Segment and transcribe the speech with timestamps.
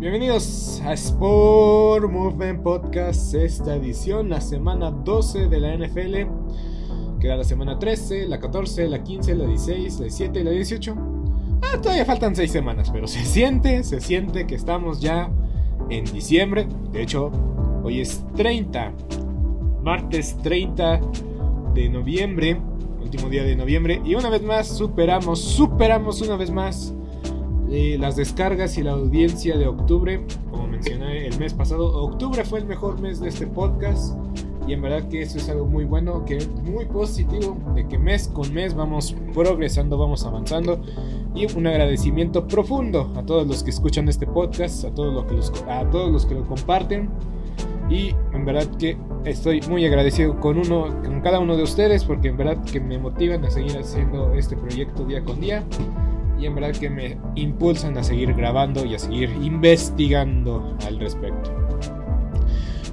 [0.00, 7.18] Bienvenidos a Sport Movement Podcast, esta edición, la semana 12 de la NFL.
[7.18, 10.96] Queda la semana 13, la 14, la 15, la 16, la 17 y la 18.
[11.62, 15.32] Ah, todavía faltan 6 semanas, pero se siente, se siente que estamos ya
[15.90, 16.68] en diciembre.
[16.92, 17.32] De hecho,
[17.82, 18.92] hoy es 30,
[19.82, 21.00] martes 30
[21.74, 22.56] de noviembre,
[23.02, 24.00] último día de noviembre.
[24.04, 26.94] Y una vez más superamos, superamos una vez más
[27.68, 32.66] las descargas y la audiencia de octubre, como mencioné el mes pasado, octubre fue el
[32.66, 34.16] mejor mes de este podcast
[34.66, 38.28] y en verdad que eso es algo muy bueno, que muy positivo, de que mes
[38.28, 40.80] con mes vamos progresando, vamos avanzando
[41.34, 45.34] y un agradecimiento profundo a todos los que escuchan este podcast, a todos los que,
[45.34, 47.10] los, a todos los que lo comparten
[47.90, 52.28] y en verdad que estoy muy agradecido con uno, con cada uno de ustedes porque
[52.28, 55.64] en verdad que me motivan a seguir haciendo este proyecto día con día
[56.38, 61.52] y en verdad que me impulsan a seguir grabando y a seguir investigando al respecto.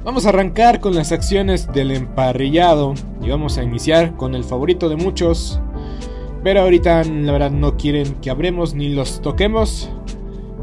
[0.03, 4.87] Vamos a arrancar con las acciones del emparrillado y vamos a iniciar con el favorito
[4.87, 5.59] de muchos,
[6.43, 9.89] pero ahorita la verdad no quieren que abremos ni los toquemos.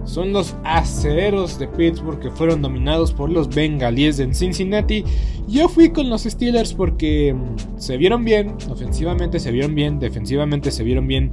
[0.04, 5.04] Son los acereros de Pittsburgh que fueron dominados por los bengalíes de Cincinnati.
[5.48, 10.70] Yo fui con los Steelers porque mm, se vieron bien, ofensivamente se vieron bien, defensivamente
[10.70, 11.32] se vieron bien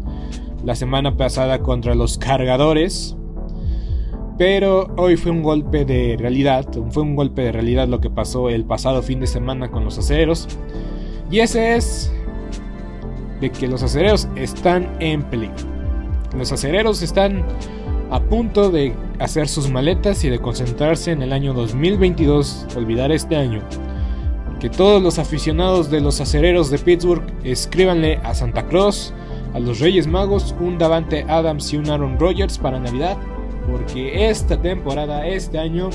[0.64, 3.16] la semana pasada contra los cargadores.
[4.38, 8.50] Pero hoy fue un golpe de realidad, fue un golpe de realidad lo que pasó
[8.50, 10.48] el pasado fin de semana con los acereros.
[11.30, 12.12] Y ese es
[13.42, 15.68] de que los acereros están en peligro.
[16.38, 17.44] Los acereros están
[18.12, 23.36] a punto de hacer sus maletas y de concentrarse en el año 2022, olvidar este
[23.36, 23.62] año.
[24.60, 29.14] Que todos los aficionados de los acereros de Pittsburgh escríbanle a Santa Cruz,
[29.54, 33.18] a los Reyes Magos, un Davante Adams y un Aaron Rodgers para Navidad,
[33.70, 35.90] porque esta temporada, este año,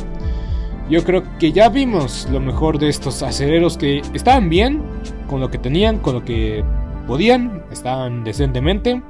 [0.91, 4.82] yo creo que ya vimos lo mejor de estos acereros que estaban bien
[5.28, 6.65] con lo que tenían, con lo que
[7.06, 9.03] podían, estaban decentemente.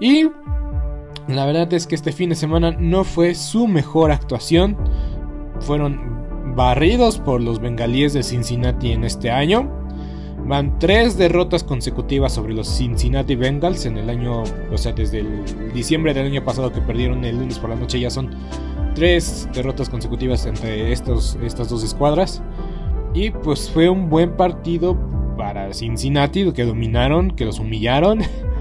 [0.00, 0.28] Y
[1.28, 4.76] la verdad es que este fin de semana no fue su mejor actuación.
[5.60, 9.70] Fueron barridos por los bengalíes de Cincinnati en este año.
[10.46, 14.42] Van tres derrotas consecutivas sobre los Cincinnati Bengals en el año,
[14.72, 15.24] o sea, desde
[15.72, 18.30] diciembre del año pasado que perdieron el lunes por la noche, ya son
[18.94, 22.42] tres derrotas consecutivas entre estos, estas dos escuadras.
[23.14, 24.96] Y pues fue un buen partido
[25.36, 28.20] para Cincinnati, que dominaron, que los humillaron.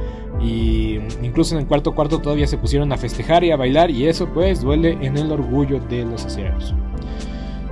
[0.43, 4.07] Y incluso en el cuarto cuarto todavía se pusieron a festejar y a bailar y
[4.07, 6.73] eso pues duele en el orgullo de los acereros.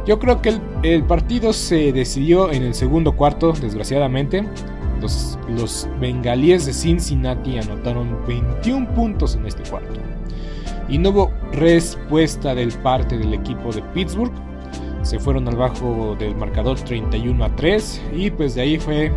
[0.10, 4.44] Yo creo que el, partido se decidió en el segundo cuarto, desgraciadamente.
[5.00, 10.00] Los, los bengalíes de Cincinnati anotaron 21 puntos en este cuarto.
[10.88, 14.32] Y no hubo respuesta del parte del equipo de Pittsburgh.
[15.04, 18.02] Se fueron al bajo del marcador 31 a 3.
[18.16, 19.12] Y pues de ahí fue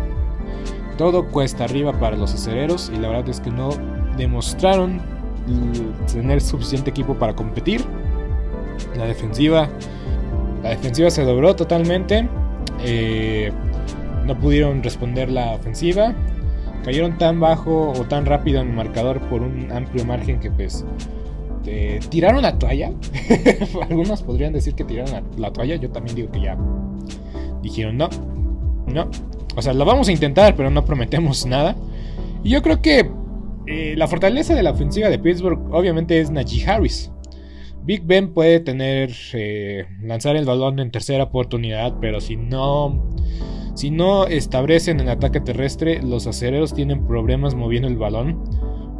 [0.99, 2.91] todo cuesta arriba para los acereros.
[2.93, 3.69] Y la verdad es que no
[4.15, 5.01] demostraron
[6.13, 7.83] tener suficiente equipo para competir.
[8.95, 9.67] La defensiva
[10.63, 12.27] la defensiva se dobló totalmente.
[12.83, 13.51] Eh,
[14.25, 16.15] no pudieron responder la ofensiva.
[16.83, 20.85] Cayeron tan bajo o tan rápido en el marcador por un amplio margen que pues
[22.09, 22.91] tiraron la toalla.
[23.89, 25.75] Algunos podrían decir que tiraron la, toalla.
[25.75, 26.57] Yo también digo que ya
[27.61, 28.09] dijeron no,
[28.87, 29.09] no.
[29.55, 31.75] O sea, lo vamos a intentar, pero no prometemos nada.
[32.43, 33.09] Y yo creo que
[33.67, 37.11] eh, la fortaleza de la ofensiva de Pittsburgh obviamente es Najee Harris.
[37.85, 43.13] Big Ben puede tener eh, lanzar el balón en tercera oportunidad, pero si no
[43.75, 48.43] si no establecen el ataque terrestre, los acereros tienen problemas moviendo el balón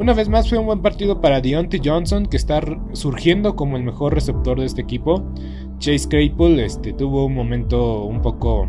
[0.00, 2.60] Una vez más fue un buen partido para Deontay Johnson, que está
[2.92, 5.24] surgiendo como el mejor receptor de este equipo.
[5.78, 8.68] Chase Claypool este, tuvo un momento un poco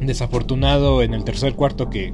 [0.00, 2.12] desafortunado en el tercer cuarto que,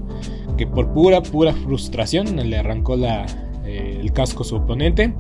[0.59, 3.25] que por pura, pura frustración le arrancó la,
[3.65, 5.15] eh, el casco a su oponente.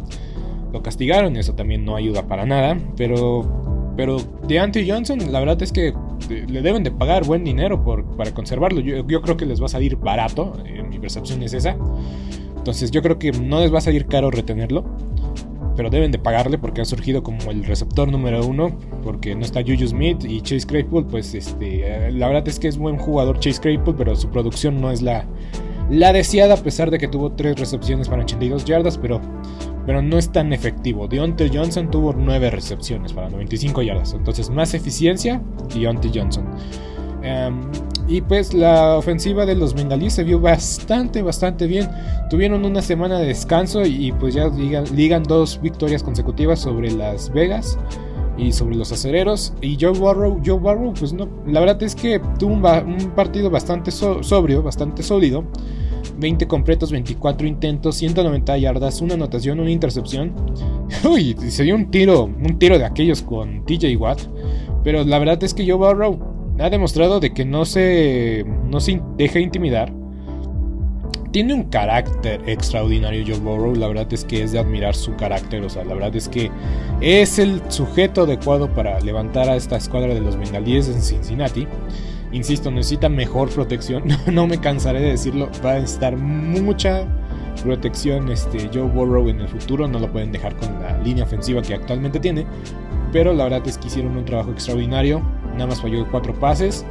[0.72, 5.72] Lo castigaron, eso también no ayuda para nada, pero, pero Deontay Johnson la verdad es
[5.72, 5.94] que
[6.28, 8.80] le deben de pagar buen dinero por, para conservarlo.
[8.80, 11.76] Yo, yo, creo que les va a salir barato, eh, mi percepción es esa.
[12.60, 14.84] Entonces yo creo que no les va a salir caro retenerlo.
[15.76, 18.78] Pero deben de pagarle porque ha surgido como el receptor número uno.
[19.02, 21.06] Porque no está Juju Smith y Chase Claypool.
[21.06, 23.94] Pues este, eh, la verdad es que es buen jugador Chase Claypool.
[23.96, 25.24] Pero su producción no es la,
[25.88, 26.54] la deseada.
[26.54, 28.98] A pesar de que tuvo tres recepciones para 82 yardas.
[28.98, 29.22] Pero,
[29.86, 31.08] pero no es tan efectivo.
[31.08, 34.14] Deontay Johnson tuvo 9 recepciones para 95 yardas.
[34.14, 35.42] Entonces más eficiencia.
[35.74, 36.46] Deontay Johnson.
[37.20, 37.70] Um,
[38.10, 41.88] y pues la ofensiva de los bengalíes se vio bastante, bastante bien.
[42.28, 47.78] Tuvieron una semana de descanso y, pues ya ligan, dos victorias consecutivas sobre Las Vegas
[48.36, 49.52] y sobre los acereros.
[49.60, 53.92] Y Joe Burrow, Joe Burrow pues no, la verdad es que tuvo un, partido bastante
[53.92, 55.44] sobrio, bastante sólido.
[56.20, 60.32] 20 completos, 24 intentos, 190 yardas, una anotación, una intercepción.
[61.08, 64.20] Uy, se dio un tiro, un tiro de aquellos con TJ Watt.
[64.84, 66.18] Pero la verdad es que Joe Burrow
[66.58, 69.92] ha demostrado de que no se, no se deja intimidar.
[71.32, 75.62] Tiene un carácter extraordinario Joe Burrow, la verdad es que es de admirar su carácter,
[75.62, 76.50] o sea, la verdad es que
[77.00, 81.68] es el sujeto adecuado para levantar a esta escuadra de los bengalíes en Cincinnati.
[82.32, 87.04] Insisto, necesita mejor protección, no me cansaré de decirlo, va a estar mucha
[87.62, 91.60] protección este Joe Burrow en el futuro, no lo pueden dejar con la línea ofensiva
[91.60, 92.46] que actualmente tiene,
[93.12, 95.22] pero la verdad es que hicieron un trabajo extraordinario
[95.54, 96.84] nada más falló cuatro pases,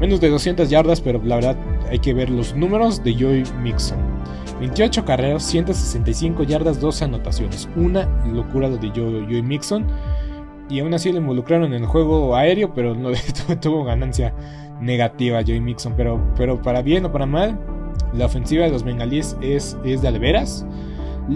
[0.00, 1.56] menos de 200 yardas, pero la verdad
[1.88, 3.98] hay que ver los números de Joey Mixon.
[4.60, 7.68] 28 carreras, 165 yardas, 2 anotaciones.
[7.76, 9.86] Una locura de Joey Mixon.
[10.68, 13.10] Y aún así le involucraron en el juego aéreo, pero no
[13.60, 14.34] tuvo ganancia
[14.80, 15.94] negativa Joey Mixon.
[15.96, 17.58] Pero, pero para bien o para mal,
[18.12, 20.66] la ofensiva de los bengalíes es, es de alveras.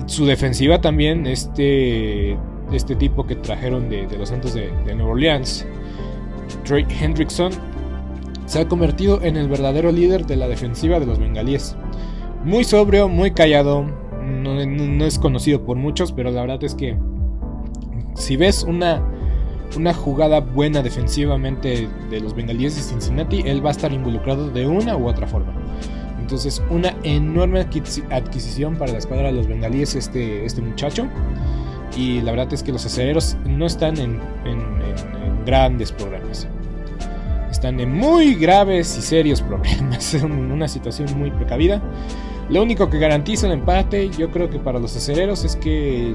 [0.07, 2.39] Su defensiva también, este,
[2.73, 5.67] este tipo que trajeron de, los Santos de, de Nueva Orleans,
[6.65, 7.53] Trey Hendrickson
[8.47, 11.77] se ha convertido en el verdadero líder de la defensiva de los bengalíes.
[12.45, 13.85] Muy sobrio, muy callado,
[14.23, 16.97] no, es conocido por muchos, pero la verdad es que
[18.17, 19.05] si ves una,
[19.77, 24.67] una jugada buena defensivamente de los bengalíes de Cincinnati, él va a estar involucrado de
[24.67, 25.53] una u otra forma.
[26.19, 31.09] Entonces, una enorme adquisición para la escuadra de los bengalíes este, este muchacho.
[31.97, 34.21] Y la verdad es que los acereros no están en
[35.45, 36.47] grandes problemas.
[37.51, 41.83] Están en muy graves y serios problemas, en una situación muy precavida.
[42.49, 46.15] Lo único que garantiza el empate, yo creo que para los acereros, es que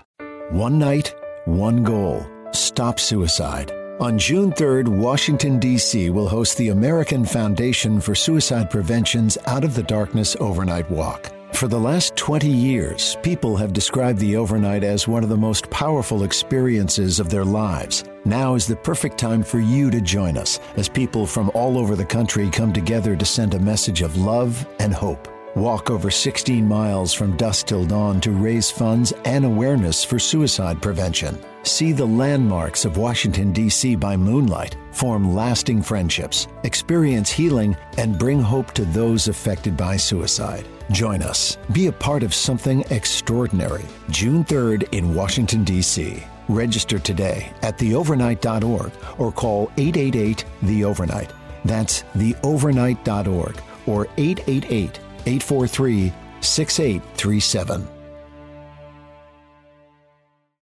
[0.51, 1.15] One night,
[1.45, 3.71] one goal stop suicide.
[3.99, 6.09] On June 3rd, Washington, D.C.
[6.09, 11.31] will host the American Foundation for Suicide Prevention's Out of the Darkness Overnight Walk.
[11.53, 15.69] For the last 20 years, people have described the overnight as one of the most
[15.69, 18.03] powerful experiences of their lives.
[18.25, 21.95] Now is the perfect time for you to join us as people from all over
[21.95, 25.27] the country come together to send a message of love and hope.
[25.55, 30.81] Walk over 16 miles from dusk till dawn to raise funds and awareness for suicide
[30.81, 31.37] prevention.
[31.63, 33.97] See the landmarks of Washington, D.C.
[33.97, 40.65] by moonlight, form lasting friendships, experience healing, and bring hope to those affected by suicide.
[40.89, 41.57] Join us.
[41.73, 43.85] Be a part of something extraordinary.
[44.09, 46.23] June 3rd in Washington, D.C.
[46.47, 51.33] Register today at theovernight.org or call 888 The Overnight.
[51.65, 56.11] That's theovernight.org or 888 843
[56.41, 58.01] 6837.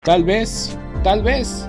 [0.02, 1.66] Tal vez, tal vez.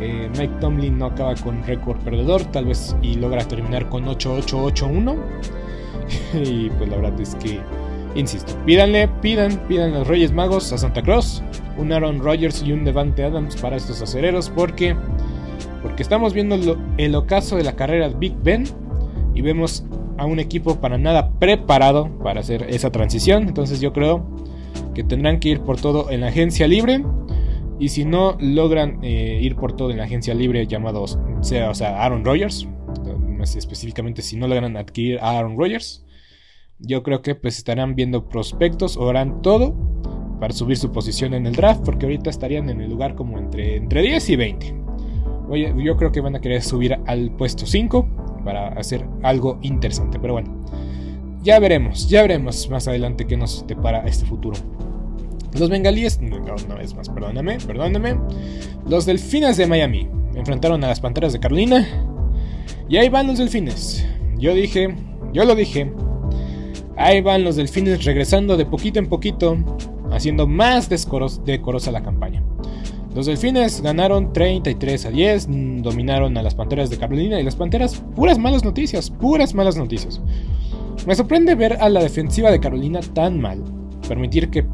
[0.00, 5.16] Eh, Mike Tomlin no acaba con récord perdedor, tal vez y logra terminar con 8-8-8-1.
[6.34, 7.60] y pues la verdad es que,
[8.14, 11.42] insisto, pídanle, pidan, pidan a los Reyes Magos a Santa Cruz,
[11.76, 14.96] un Aaron Rodgers y un Devante Adams para estos acereros, porque,
[15.82, 16.56] porque estamos viendo
[16.96, 18.64] el ocaso de la carrera de Big Ben
[19.34, 19.84] y vemos
[20.20, 23.48] a un equipo para nada preparado para hacer esa transición.
[23.48, 24.26] Entonces yo creo
[24.94, 27.02] que tendrán que ir por todo en la agencia libre.
[27.78, 31.74] Y si no logran eh, ir por todo en la agencia libre llamados, sea, o
[31.74, 32.68] sea, Aaron Rodgers,
[33.38, 36.04] más específicamente si no logran adquirir a Aaron Rodgers,
[36.78, 39.74] yo creo que pues estarán viendo prospectos o harán todo
[40.38, 43.76] para subir su posición en el draft, porque ahorita estarían en el lugar como entre,
[43.76, 44.74] entre 10 y 20.
[45.48, 50.18] Oye, yo creo que van a querer subir al puesto 5 para hacer algo interesante.
[50.18, 50.54] Pero bueno,
[51.42, 54.56] ya veremos, ya veremos más adelante qué nos depara este futuro.
[55.58, 58.16] Los bengalíes, no, no es más, perdóname, perdóname.
[58.88, 61.86] Los delfines de Miami enfrentaron a las panteras de Carolina.
[62.88, 64.06] Y ahí van los delfines.
[64.38, 64.94] Yo dije,
[65.32, 65.92] yo lo dije.
[66.96, 69.56] Ahí van los delfines regresando de poquito en poquito,
[70.12, 72.39] haciendo más decorosa la campaña.
[73.14, 75.48] Los Delfines ganaron 33 a 10,
[75.82, 80.20] dominaron a las Panteras de Carolina y las Panteras, puras malas noticias, puras malas noticias.
[81.06, 83.62] Me sorprende ver a la defensiva de Carolina tan mal.
[84.06, 84.64] Permitir que,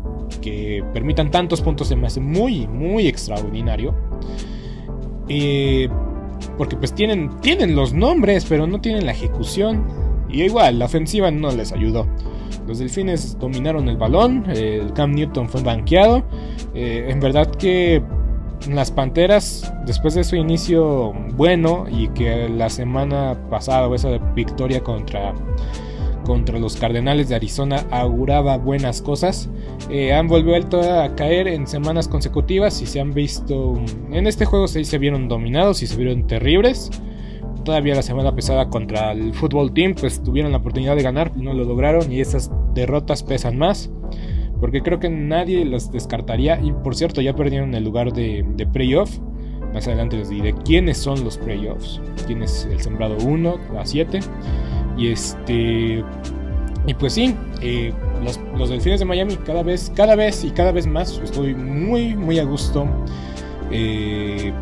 [0.42, 3.94] que permitan tantos puntos se me muy, muy extraordinario.
[5.28, 5.88] Eh,
[6.58, 9.86] porque pues tienen, tienen los nombres, pero no tienen la ejecución.
[10.28, 12.06] Y igual, la ofensiva no les ayudó.
[12.66, 16.24] Los delfines dominaron el balón, el Cam Newton fue banqueado.
[16.74, 18.02] Eh, en verdad que
[18.68, 25.34] las Panteras, después de su inicio bueno y que la semana pasada, esa victoria contra,
[26.24, 29.48] contra los Cardenales de Arizona auguraba buenas cosas,
[29.90, 34.66] eh, han vuelto a caer en semanas consecutivas y se han visto, en este juego
[34.66, 36.90] se, vieron dominados y se vieron terribles.
[37.64, 41.52] Todavía la semana pesada contra el fútbol team, pues tuvieron la oportunidad de ganar, no
[41.52, 43.90] lo lograron y esas derrotas pesan más.
[44.60, 46.60] Porque creo que nadie los descartaría.
[46.62, 49.18] Y por cierto, ya perdieron el lugar de, de playoff.
[49.74, 52.00] Más adelante les diré quiénes son los playoffs.
[52.26, 54.20] Quién el sembrado 1 a 7.
[54.96, 56.02] Y este.
[56.86, 60.70] Y pues sí, eh, los, los, delfines de Miami cada vez, cada vez y cada
[60.70, 62.86] vez más estoy muy, muy a gusto.
[63.72, 64.52] Eh,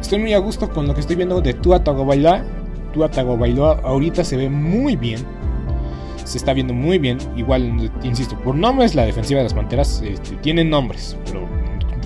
[0.00, 2.44] estoy muy a gusto con lo que estoy viendo de Tua Tagovailoa.
[2.92, 5.20] Tua Tagovailoa ahorita se ve muy bien
[6.24, 7.18] se está viendo muy bien.
[7.36, 11.48] Igual, insisto, por nombres, la defensiva de las Panteras este, tiene nombres, pero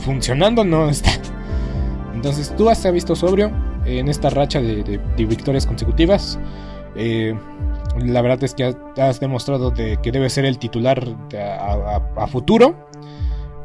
[0.04, 1.10] funcionando no está.
[2.14, 3.50] Entonces, tú has visto sobrio
[3.84, 6.38] en esta racha de, victorias consecutivas.
[6.96, 7.34] Eh,
[8.04, 11.02] la verdad es que has demostrado de que debe ser el titular
[11.37, 12.88] a, futuro.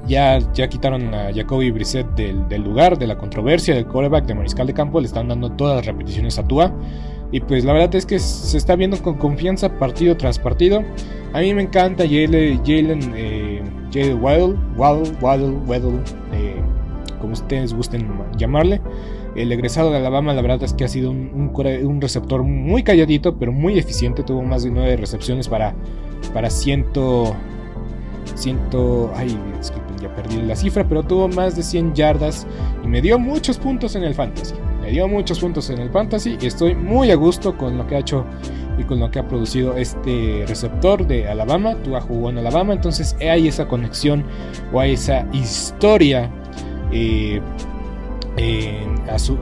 [0.08, 4.36] Ya, ya quitaron a Jacoby Brissett del, del, lugar, de la controversia, del quarterback, de
[4.36, 5.00] mariscal de campo.
[5.00, 6.74] Le están dando todas las repeticiones a Tua.
[7.34, 10.84] Y pues la verdad es que se está viendo con confianza partido tras partido.
[11.34, 13.64] A mí me encanta Jalen, eh,
[14.22, 16.00] Waddle, Waddle, Waddle, Waddle,
[16.32, 16.62] eh,
[17.20, 18.08] como ustedes gusten
[18.38, 18.82] llamarle.
[19.36, 23.36] El egresado de Alabama, la verdad es que ha sido un, un, receptor muy calladito,
[23.40, 24.22] pero muy eficiente.
[24.22, 25.74] Tuvo más de 9 recepciones para,
[26.36, 27.36] para ciento,
[28.36, 29.36] ciento, ay,
[30.04, 32.46] ya perdí la cifra, pero tuvo más de 100 yardas
[32.84, 34.56] y me dio muchos puntos en el fantasy.
[34.82, 37.96] Me dio muchos puntos en el fantasy y estoy muy a gusto con lo que
[37.96, 38.26] ha hecho
[38.78, 41.78] y con lo que ha producido este receptor de Alabama.
[41.96, 44.26] Has jugado en Alabama, entonces hay esa conexión
[44.74, 46.30] o hay esa historia.
[46.92, 47.42] Eh,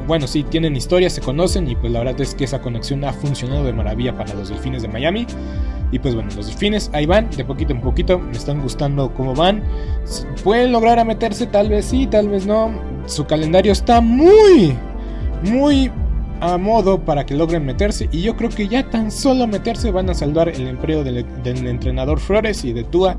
[0.05, 3.13] bueno, sí, tienen historia, se conocen y pues la verdad es que esa conexión ha
[3.13, 5.25] funcionado de maravilla para los delfines de Miami.
[5.91, 9.35] Y pues bueno, los delfines ahí van, de poquito en poquito, me están gustando cómo
[9.35, 9.63] van.
[10.43, 11.47] ¿Pueden lograr a meterse?
[11.47, 12.71] Tal vez sí, tal vez no.
[13.07, 14.75] Su calendario está muy,
[15.43, 15.91] muy
[16.41, 20.09] a modo para que logren meterse y yo creo que ya tan solo meterse van
[20.09, 23.17] a salvar el empleo del, entrenador Flores y de Tua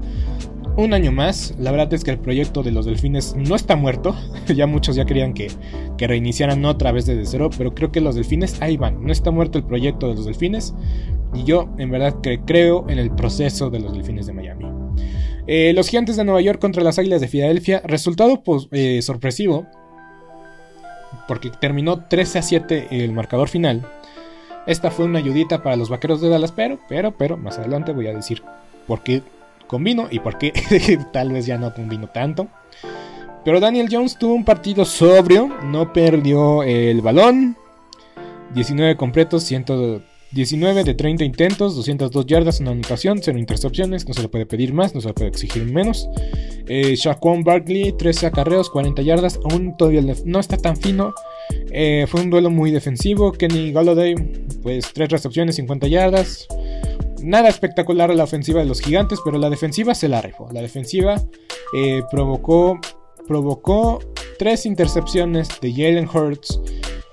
[0.77, 1.55] un año más.
[1.59, 4.17] La verdad es que el proyecto de los delfines no está muerto.
[4.55, 5.49] ya muchos ya querían que,
[5.99, 7.51] que, reiniciaran otra vez desde cero.
[7.57, 9.05] Pero creo que los delfines ahí van.
[9.05, 10.75] No está muerto el proyecto de los delfines.
[11.35, 14.67] Y yo en verdad creo en el proceso de los delfines de Miami.
[15.47, 17.83] Eh, los gigantes de Nueva York contra las águilas de Filadelfia.
[17.85, 19.67] Resultado pues, eh, sorpresivo
[21.27, 23.87] porque terminó 13 a 7 el marcador final.
[24.67, 28.07] Esta fue una ayudita para los vaqueros de Dallas, pero, pero, pero, más adelante voy
[28.07, 28.43] a decir
[28.87, 29.23] por qué
[29.67, 30.53] combino y por qué
[31.13, 32.49] tal vez ya no combino tanto.
[33.45, 37.57] Pero Daniel Jones tuvo un partido sobrio, no perdió el balón.
[38.55, 39.43] 19 completos,
[40.33, 44.73] 19 de 30 intentos, 202 yardas, una anotación, 0 intercepciones, no se le puede pedir
[44.73, 46.09] más, no se le puede exigir menos.
[46.67, 51.15] Eh, Shaquan Barkley, 13 acarreos, 40 yardas, aún todavía no está tan fino.
[51.71, 53.33] Eh, fue un duelo muy defensivo.
[53.33, 54.15] Kenny Galladay,
[54.63, 56.49] pues 3 recepciones, 50 yardas.
[57.23, 60.49] Nada espectacular a la ofensiva de los gigantes, pero la defensiva se la rifó.
[60.51, 61.21] La defensiva
[61.77, 62.81] eh, provocó,
[63.29, 63.99] provocó
[64.39, 66.59] 3 intercepciones de Jalen Hurts,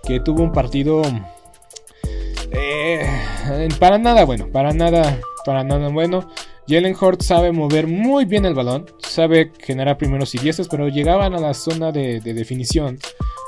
[0.08, 1.02] que tuvo un partido
[3.80, 6.28] para nada bueno, para nada, para nada bueno.
[6.68, 11.34] Jalen Hurts sabe mover muy bien el balón, sabe generar primeros y dieces, pero llegaban
[11.34, 13.00] a la zona de, definición,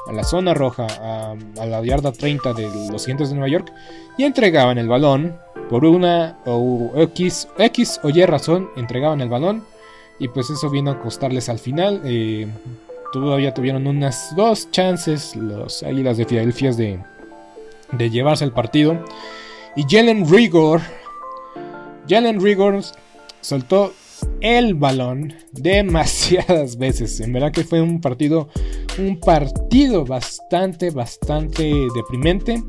[0.07, 3.71] a la zona roja, a, la yarda 30 de los Gigantes de Nueva York,
[4.17, 5.37] y entregaban el balón
[5.69, 9.65] por una o X, X o Y razón, entregaban el balón,
[10.17, 12.01] y pues eso vino a costarles al final.
[12.03, 12.47] Eh,
[13.13, 16.99] todavía tuvieron unas dos chances los Águilas de Filadelfia de,
[17.91, 19.03] de llevarse el partido.
[19.75, 20.81] Y Jalen Rigor,
[22.07, 22.81] Jalen Rigor
[23.39, 23.93] soltó
[24.41, 27.19] el balón demasiadas veces.
[27.21, 28.49] En verdad que fue un partido,
[28.99, 32.61] un partido bastante, bastante deprimente,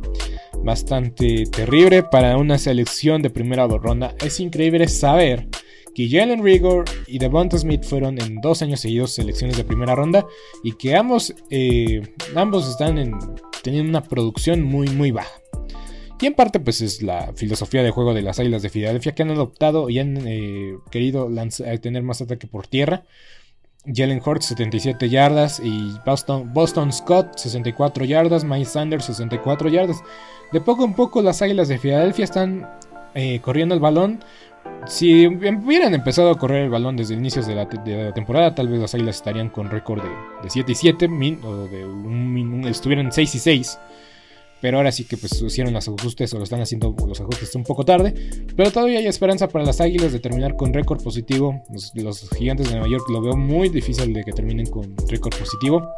[0.62, 4.14] bastante terrible para una selección de primera ronda.
[4.24, 5.48] Es increíble saber
[5.94, 10.24] que Jalen Rigor y Devonta Smith fueron en dos años seguidos selecciones de primera ronda
[10.62, 12.02] y que ambos, eh,
[12.34, 13.12] ambos están en
[13.62, 15.42] teniendo una producción muy muy baja.
[16.22, 19.24] Y en parte pues es la filosofía de juego de las Águilas de Filadelfia que
[19.24, 23.02] han adoptado y han eh, querido eh, tener más ataque por tierra.
[23.92, 30.00] Jalen Hurts 77 yardas y Boston, Boston Scott 64 yardas, Mike Sanders 64 yardas.
[30.52, 32.70] De poco en poco las Águilas de Filadelfia están
[33.16, 34.22] eh, corriendo el balón.
[34.86, 37.68] Si hubieran empezado a correr el balón desde inicios de la,
[38.14, 41.06] temporada, tal vez las Águilas estarían con récord de, 7 y 7
[41.42, 43.78] o de un, estuvieran 6 y 6.
[44.62, 47.64] Pero ahora sí que pues hicieron los ajustes o lo están haciendo los ajustes un
[47.64, 48.14] poco tarde.
[48.56, 51.60] Pero todavía hay esperanza para las Águilas de terminar con récord positivo.
[51.96, 55.88] Los, gigantes de Nueva York lo veo muy difícil de que terminen con récord positivo.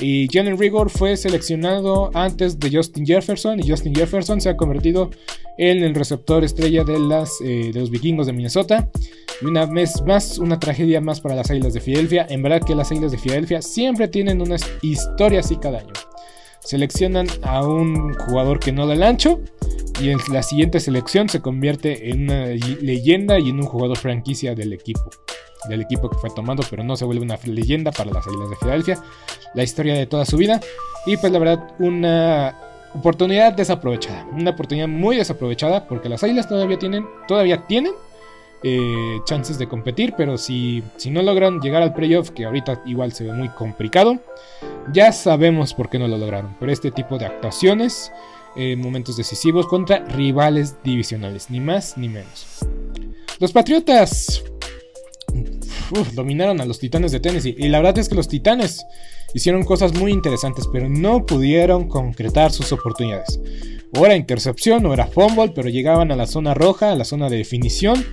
[0.00, 3.60] Y Jalen Rigor fue seleccionado antes de Justin Jefferson.
[3.60, 5.10] Y Justin Jefferson se ha convertido
[5.58, 8.88] en el receptor estrella de, las, eh, de los vikingos de Minnesota.
[9.42, 12.26] Y una vez más, una tragedia más para las Águilas de Filadelfia.
[12.30, 15.92] En verdad que las Águilas de Filadelfia siempre tienen una historia así cada año
[16.64, 19.40] seleccionan a un jugador que no da el ancho
[20.00, 24.54] y en la siguiente selección se convierte en una leyenda y en un jugador franquicia
[24.54, 25.10] del equipo.
[25.68, 28.56] Del equipo que fue tomando, pero no se vuelve una leyenda para las Águilas de
[28.56, 28.98] Filadelfia.
[29.54, 30.60] La historia de toda su vida.
[31.06, 32.58] Y pues la verdad, una
[32.94, 34.26] oportunidad desaprovechada.
[34.32, 37.92] Una oportunidad muy desaprovechada porque las Águilas todavía tienen, todavía tienen
[38.64, 43.12] eh, chances de competir, pero si, si no logran llegar al playoff, que ahorita igual
[43.12, 44.18] se ve muy complicado,
[44.92, 46.54] ya sabemos por qué no lo lograron.
[46.58, 48.12] Por este tipo de actuaciones,
[48.56, 52.64] en momentos decisivos contra rivales divisionales, ni más ni menos.
[53.38, 54.44] Los Patriotas
[56.14, 58.84] dominaron a los Titanes de Tennessee, y la verdad es que los Titanes
[59.34, 63.40] hicieron cosas muy interesantes, pero no pudieron concretar sus oportunidades.
[63.96, 67.28] O era intercepción o era fumble, pero llegaban a la zona roja, a la zona
[67.28, 68.04] de definición,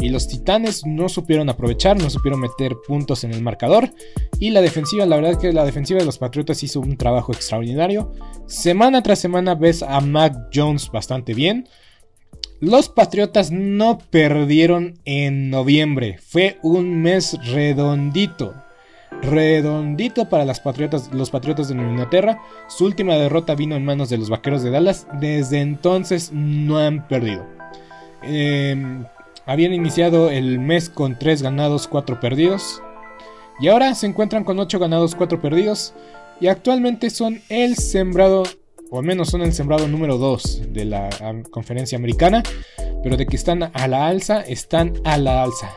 [0.00, 3.90] y los Titanes no supieron aprovechar, no supieron meter puntos en el marcador.
[4.38, 8.12] Y la defensiva, la verdad que la defensiva de los Patriotas hizo un trabajo extraordinario.
[8.46, 11.68] Semana tras semana ves a Mac Jones bastante bien.
[12.60, 16.18] Los Patriotas no perdieron en noviembre.
[16.26, 18.54] Fue un mes redondito.
[19.22, 22.40] Redondito para Patriotas, los Patriotas de Inglaterra.
[22.68, 25.06] Su última derrota vino en manos de los Vaqueros de Dallas.
[25.20, 27.46] Desde entonces no han perdido.
[28.22, 29.04] Eh,
[29.50, 32.80] habían iniciado el mes con 3 ganados, 4 perdidos.
[33.60, 35.92] Y ahora se encuentran con 8 ganados, 4 perdidos.
[36.40, 38.44] Y actualmente son el sembrado,
[38.90, 41.10] o al menos son el sembrado número 2 de la
[41.50, 42.44] conferencia americana.
[43.02, 45.74] Pero de que están a la alza, están a la alza.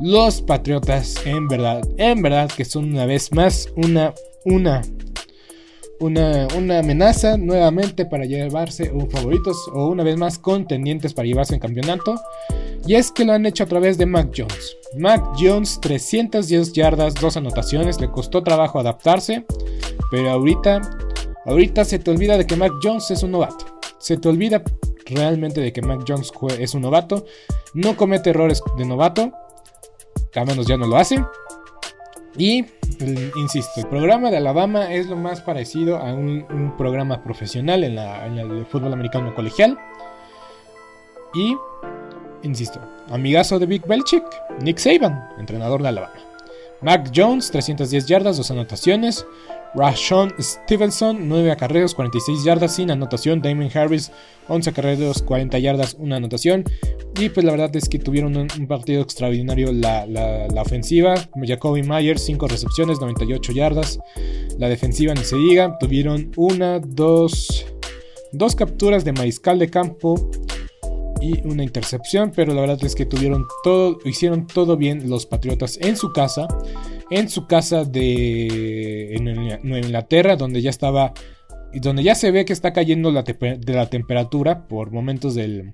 [0.00, 4.14] Los Patriotas, en verdad, en verdad que son una vez más una,
[4.46, 4.80] una
[6.00, 11.60] una, amenaza nuevamente para llevarse un favoritos o una vez más contendientes para llevarse en
[11.60, 12.14] campeonato.
[12.86, 14.76] Y es que lo han hecho a través de Mac Jones.
[14.96, 19.44] Mac Jones 310 yardas, dos anotaciones, le costó trabajo adaptarse,
[20.10, 20.80] pero ahorita,
[21.46, 23.66] ahorita se te olvida de que Mac Jones es un novato.
[23.98, 24.62] Se te olvida
[25.06, 27.26] realmente de que Mac Jones es un novato,
[27.74, 29.32] no comete errores de novato,
[30.34, 31.22] al menos ya no lo hace.
[32.36, 32.64] Y,
[33.36, 38.64] insisto, el programa de Alabama es lo más parecido a un, programa profesional en, el
[38.66, 39.78] fútbol americano colegial.
[41.34, 41.56] Y,
[42.42, 44.24] insisto, amigazo de Big Belichick,
[44.62, 46.28] Nick Saban, entrenador de Alabama.
[46.80, 49.26] Mac Jones, 310 yardas, dos anotaciones.
[49.74, 53.42] Rashon Stevenson, 9 acarreos, 46 yardas sin anotación.
[53.42, 54.10] Damon Harris,
[54.48, 56.64] 11 acarreos, 40 yardas, una anotación.
[57.18, 60.06] Y pues la verdad es que tuvieron un, partido extraordinario la,
[60.60, 61.14] ofensiva.
[61.44, 63.98] Jacoby Myers, 5 recepciones, 98 yardas.
[64.58, 65.76] La defensiva ni se diga.
[65.78, 67.66] Tuvieron una, dos,
[68.32, 70.30] dos capturas de mariscal de campo
[71.20, 72.32] y una intercepción.
[72.34, 76.48] Pero la verdad es que tuvieron todo, hicieron todo bien los Patriotas en su casa
[77.10, 81.12] en su casa de en Inglaterra, donde ya estaba,
[81.72, 85.72] donde ya se ve que está cayendo la de la temperatura por momentos del,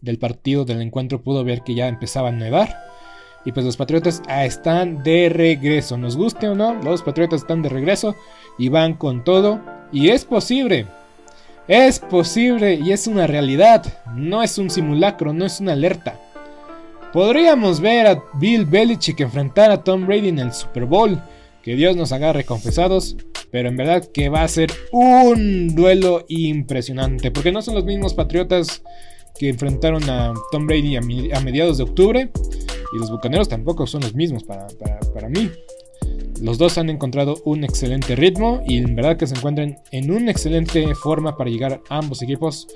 [0.00, 2.76] del partido, del encuentro, pudo ver que ya empezaba a nevar.
[3.44, 5.98] Y pues los Patriotas ah, están de regreso.
[5.98, 8.14] Nos guste o no, los Patriotas están de regreso
[8.56, 9.60] y van con todo.
[9.90, 10.86] Y es posible.
[11.68, 13.84] Es posible y es una realidad.
[14.16, 16.18] No es un simulacro, no es una alerta.
[17.12, 21.20] Podríamos ver a Bill Belichick enfrentar a Tom Brady en el Super Bowl.
[21.62, 23.16] Que Dios nos agarre confesados.
[23.50, 27.30] Pero en verdad que va a ser un duelo impresionante.
[27.30, 28.82] Porque no son los mismos Patriotas
[29.38, 32.30] que enfrentaron a Tom Brady a, mediados de octubre.
[32.94, 34.66] Y los Bucaneros tampoco son los mismos para,
[35.14, 35.50] para mí.
[36.42, 40.32] Los dos han encontrado un excelente ritmo y en verdad que se encuentran en una
[40.32, 42.66] excelente forma para llegar a ambos equipos.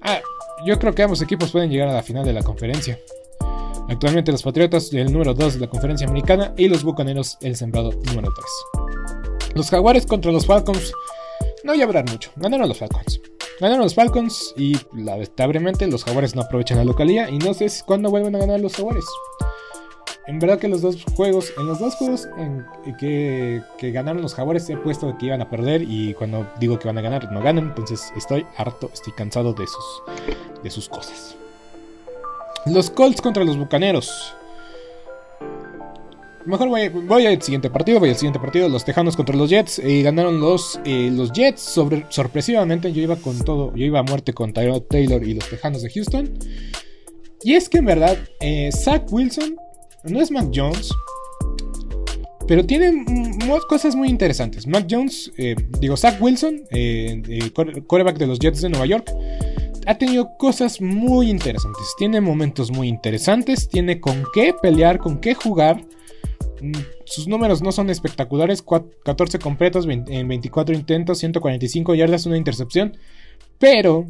[0.00, 0.18] Ah,
[0.66, 2.98] yo creo que ambos equipos pueden llegar a la final de la conferencia.
[3.88, 7.92] Actualmente los Patriotas el número 2 de la conferencia americana y los Bucaneros el sembrado
[7.92, 9.54] número 3.
[9.54, 10.92] Los Jaguares contra los Falcons
[11.62, 13.20] no llevarán mucho, ganaron los Falcons.
[13.60, 18.10] Ganaron los Falcons y lamentablemente los Jaguares no aprovechan la localía y no sé cuándo
[18.10, 19.04] vuelven a ganar los Jaguares.
[20.26, 22.64] En verdad que los dos juegos, en los dos juegos en
[22.96, 26.96] que, ganaron los Jaguares he puesto que iban a perder y cuando digo que van
[26.96, 30.02] a ganar no ganan, entonces estoy harto, estoy cansado de sus,
[30.62, 31.36] de sus cosas.
[32.64, 34.34] Los Colts contra los Bucaneros.
[36.46, 38.00] Mejor voy, al siguiente partido.
[38.00, 38.68] Voy al siguiente partido.
[38.68, 39.78] Los Tejanos contra los Jets.
[39.78, 41.60] Y ganaron los, eh, los Jets.
[42.08, 43.74] Sorpresivamente, yo iba con todo.
[43.74, 46.30] Yo iba a muerte con Tyrod Taylor y los Tejanos de Houston.
[47.42, 49.56] Y es que en verdad, eh, Zach Wilson
[50.04, 50.90] no es Mac Jones.
[52.46, 52.92] Pero tiene
[53.68, 54.66] cosas muy interesantes.
[54.66, 56.62] Mac Jones, eh, digo, Zach Wilson,
[57.86, 59.10] coreback de los Jets de Nueva York
[59.86, 61.94] ha tenido cosas muy interesantes.
[61.98, 63.68] Tiene momentos muy interesantes.
[63.68, 65.84] Tiene con qué pelear, con qué jugar.
[66.60, 66.72] Mm,
[67.04, 68.62] sus números no son espectaculares.
[68.62, 72.96] 14 completos en 24 intentos, 145 yardas, una intercepción.
[73.58, 74.08] Pero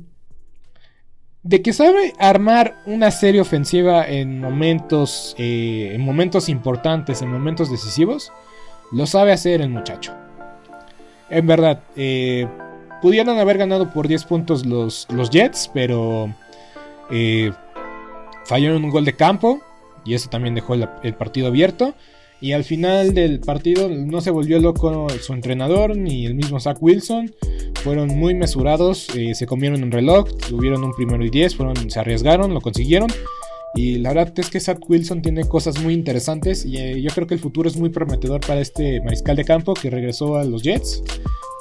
[1.44, 7.70] de que sabe armar una serie ofensiva en momentos, eh, en momentos importantes, en momentos
[7.70, 8.32] decisivos,
[8.90, 10.14] lo sabe hacer el muchacho.
[11.30, 12.48] En verdad, eh,
[13.04, 16.32] Pudieron haber ganado por 10 puntos los, los Jets, pero
[17.10, 17.52] eh,
[18.46, 19.60] fallaron un gol de campo
[20.06, 21.94] y eso también dejó el, partido abierto.
[22.44, 26.76] Y al final del partido no se volvió loco su entrenador ni el mismo Zach
[26.78, 27.34] Wilson.
[27.82, 31.56] Fueron muy mesurados, eh, se comieron un reloj, tuvieron un primero y 10,
[31.88, 33.08] se arriesgaron, lo consiguieron.
[33.74, 37.26] Y la verdad es que Zach Wilson tiene cosas muy interesantes y eh, yo creo
[37.26, 40.62] que el futuro es muy prometedor para este mariscal de campo que regresó a los
[40.62, 41.02] Jets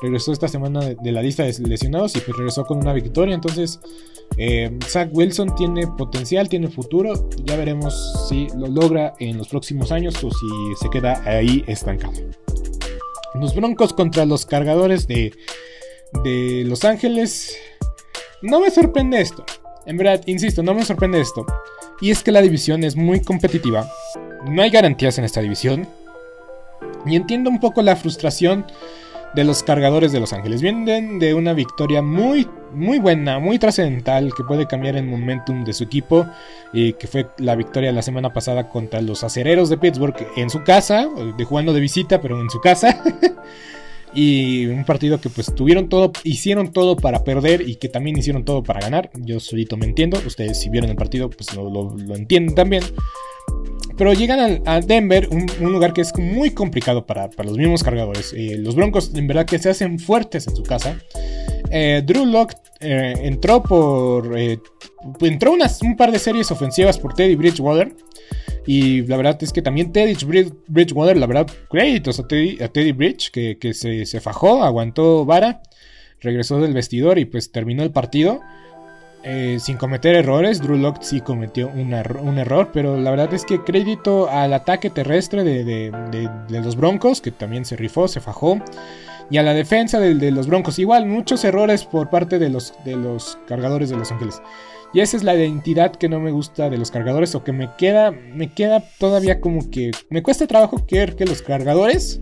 [0.04, 3.34] regresó esta semana de, la lista de lesionados y pues regresó con una victoria.
[3.34, 3.80] Entonces,
[4.38, 7.30] eh, Zach Wilson tiene potencial, tiene futuro.
[7.46, 10.48] Ya veremos si lo logra en los próximos años o si
[10.80, 12.14] se queda ahí estancado.
[13.36, 15.34] Los Broncos contra los cargadores de,
[16.26, 17.56] de Los Ángeles.
[18.42, 19.46] No me sorprende esto.
[19.86, 21.46] En verdad, insisto, no me sorprende esto.
[22.02, 23.90] Y es que la división es muy competitiva.
[24.46, 25.88] No hay garantías en esta división.
[27.06, 28.66] Y entiendo un poco la frustración
[29.34, 30.62] de los cargadores de Los Ángeles.
[30.62, 35.74] Vienen de una victoria muy, muy buena, muy trascendental, que puede cambiar el momentum de
[35.74, 36.26] su equipo,
[36.72, 40.64] y que fue la victoria la semana pasada contra los acereros de Pittsburgh en su
[40.64, 43.02] casa, de jugando de visita, pero en su casa.
[44.16, 48.46] y un partido que pues tuvieron todo, hicieron todo para perder y que también hicieron
[48.46, 49.10] todo para ganar.
[49.16, 52.84] Yo solito me entiendo, ustedes si vieron el partido pues lo, entienden también.
[53.98, 58.34] Pero llegan a, Denver, un, lugar que es muy complicado para, los mismos cargadores.
[58.36, 60.98] Eh, los Broncos, en verdad, que se hacen fuertes en su casa.
[61.70, 64.36] Eh, Drew Locke eh, entró por.
[65.22, 67.96] entró un par de series ofensivas por Teddy Bridgewater.
[68.66, 70.16] Y la verdad es que también Teddy
[70.68, 75.62] Bridgewater, la verdad, créditos a Teddy, Bridge, que, que se, se, fajó, aguantó vara,
[76.22, 78.40] regresó del vestidor y pues terminó el partido.
[79.26, 80.62] Eh, sin cometer errores.
[80.62, 85.44] Drew Lock sí cometió un, error, pero la verdad es que crédito al ataque terrestre
[85.44, 85.92] de,
[86.50, 88.60] los Broncos, que también se rifó, se fajó,
[89.30, 90.78] y a la defensa de, los Broncos.
[90.78, 94.42] Igual, muchos errores por parte de los, de los cargadores de Los Ángeles.
[94.94, 97.70] Y esa es la identidad que no me gusta de los cargadores, o que me
[97.78, 102.22] queda, me queda todavía como que me cuesta trabajo creer que los cargadores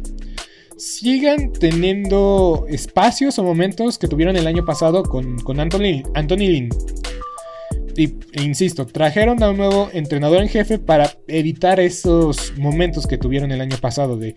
[0.78, 6.70] sigan teniendo espacios o momentos que tuvieron el año pasado con, con Anthony, Anthony Lynn.
[7.95, 13.17] Y, e insisto, trajeron a un nuevo entrenador en jefe para evitar esos momentos que
[13.17, 14.36] tuvieron el año pasado de,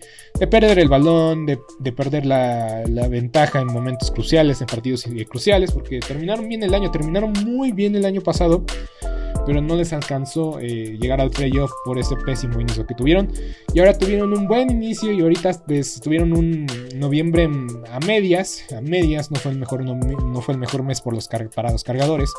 [0.49, 1.57] perder el balón, de,
[1.91, 7.33] perder la, ventaja en momentos cruciales, en partidos cruciales, porque terminaron bien el año, terminaron
[7.45, 8.65] muy bien el año pasado,
[9.45, 13.31] pero no les alcanzó eh, llegar al playoff por ese pésimo inicio que tuvieron.
[13.73, 15.51] Y ahora tuvieron un buen inicio y ahorita
[16.03, 16.65] tuvieron un
[16.95, 17.49] noviembre
[17.91, 21.27] a medias, a medias, no fue el mejor, no, fue el mejor mes por los
[21.27, 22.31] para los cargadores.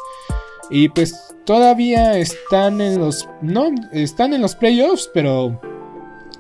[0.71, 3.29] Y pues todavía están en los.
[3.41, 5.61] No, están en los playoffs, pero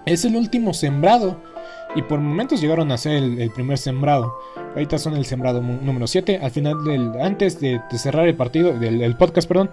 [0.04, 1.40] es el último sembrado.
[1.94, 4.38] Y por momentos llegaron a ser el, primer sembrado.
[4.74, 6.40] Ahorita son el sembrado número 7.
[6.42, 7.12] Al final del.
[7.22, 8.78] Antes de, cerrar el partido.
[8.78, 9.70] Del podcast, perdón.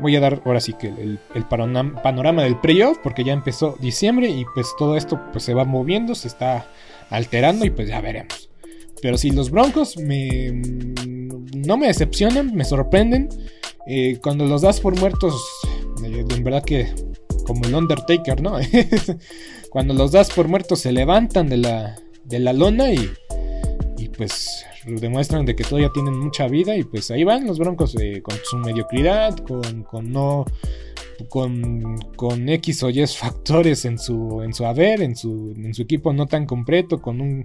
[0.00, 1.18] Voy a dar ahora sí que el,
[2.02, 2.98] panorama del playoff.
[3.02, 4.28] Porque ya empezó diciembre.
[4.28, 6.16] Y pues todo esto pues, se va moviendo.
[6.16, 6.66] Se está
[7.08, 7.64] alterando.
[7.64, 8.50] Y pues ya veremos.
[9.00, 10.50] Pero si los Broncos me.
[11.54, 12.52] No me decepcionan.
[12.52, 13.28] Me sorprenden.
[13.86, 15.34] Eh, cuando los das por muertos,
[16.04, 16.92] eh, en verdad que
[17.44, 18.58] como el Undertaker, ¿no?
[19.70, 23.10] cuando los das por muertos se levantan de la, de la lona y,
[23.98, 27.96] y pues demuestran de que todavía tienen mucha vida y pues ahí van los Broncos
[28.00, 30.44] eh, con su mediocridad, con, con no...
[31.28, 35.82] Con, con, X o Y factores en su, en su haber, en su, en su
[35.82, 37.44] equipo no tan completo, con un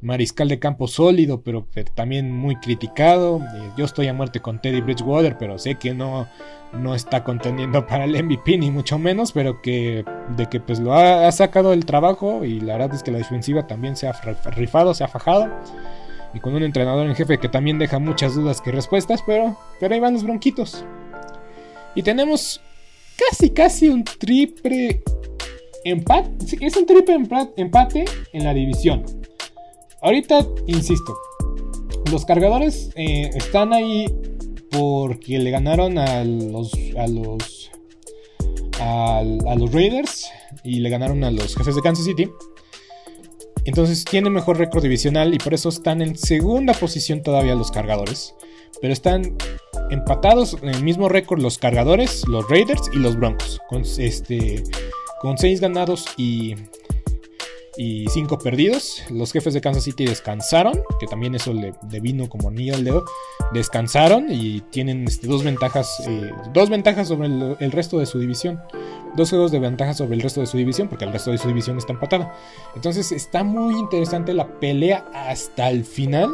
[0.00, 3.40] mariscal de campo sólido, pero, también muy criticado.
[3.40, 6.28] Eh, yo estoy a muerte con Teddy Bridgewater, pero sé que no,
[6.72, 10.04] no está contendiendo para el MVP, ni mucho menos, pero que
[10.36, 13.66] de que pues lo ha, sacado el trabajo y la verdad es que la defensiva
[13.66, 14.12] también se ha
[14.50, 15.48] rifado, se ha fajado.
[16.34, 19.94] Y con un entrenador en jefe que también deja muchas dudas que respuestas, pero, pero
[19.94, 20.84] ahí van los bronquitos.
[21.94, 22.60] Y tenemos
[23.16, 25.02] casi, casi un triple
[25.84, 26.30] empate.
[26.60, 27.16] Es un triple
[27.56, 29.04] empate en la división.
[30.00, 31.16] Ahorita, insisto,
[32.10, 34.06] los cargadores eh, están ahí
[34.70, 37.70] porque le ganaron a los, a los,
[38.80, 39.22] a,
[39.56, 40.28] los Raiders
[40.62, 42.30] y le ganaron a los jefes de Kansas City.
[43.64, 48.34] Entonces tienen mejor récord divisional y por eso están en segunda posición todavía los cargadores.
[48.80, 49.36] Pero están
[49.90, 53.60] empatados en el mismo récord los cargadores, los Raiders y los Broncos.
[53.68, 54.62] Con, este,
[55.20, 56.54] con 6 ganados y
[57.78, 59.04] y 5 perdidos.
[59.08, 63.04] Los jefes de Kansas City descansaron, que también eso le, vino como anillo al dedo.
[63.52, 68.60] Descansaron y tienen este, dos ventajas, eh, dos ventajas sobre el, resto de su división.
[69.16, 71.46] Dos juegos de ventaja sobre el resto de su división, porque el resto de su
[71.46, 72.34] división está empatada.
[72.74, 76.30] Entonces está muy interesante la pelea hasta el final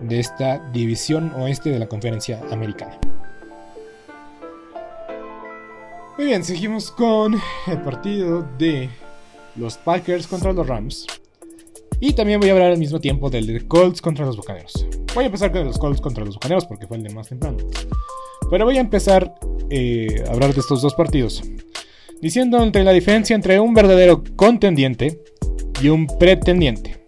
[0.00, 2.98] de esta división oeste de la conferencia americana.
[6.16, 8.88] Muy bien, seguimos con el partido de
[9.60, 11.06] los Packers contra los Rams.
[12.00, 14.86] Y también voy a hablar al mismo tiempo del de Colts contra los Bucaneros.
[15.14, 17.58] Voy a empezar con los Colts contra los Bucaneros porque fue el de más temprano.
[18.50, 19.34] Pero voy a empezar
[19.68, 21.42] eh, a hablar de estos dos partidos.
[22.22, 25.20] Diciendo entre la diferencia entre un verdadero contendiente
[25.82, 27.00] y un pretendiente.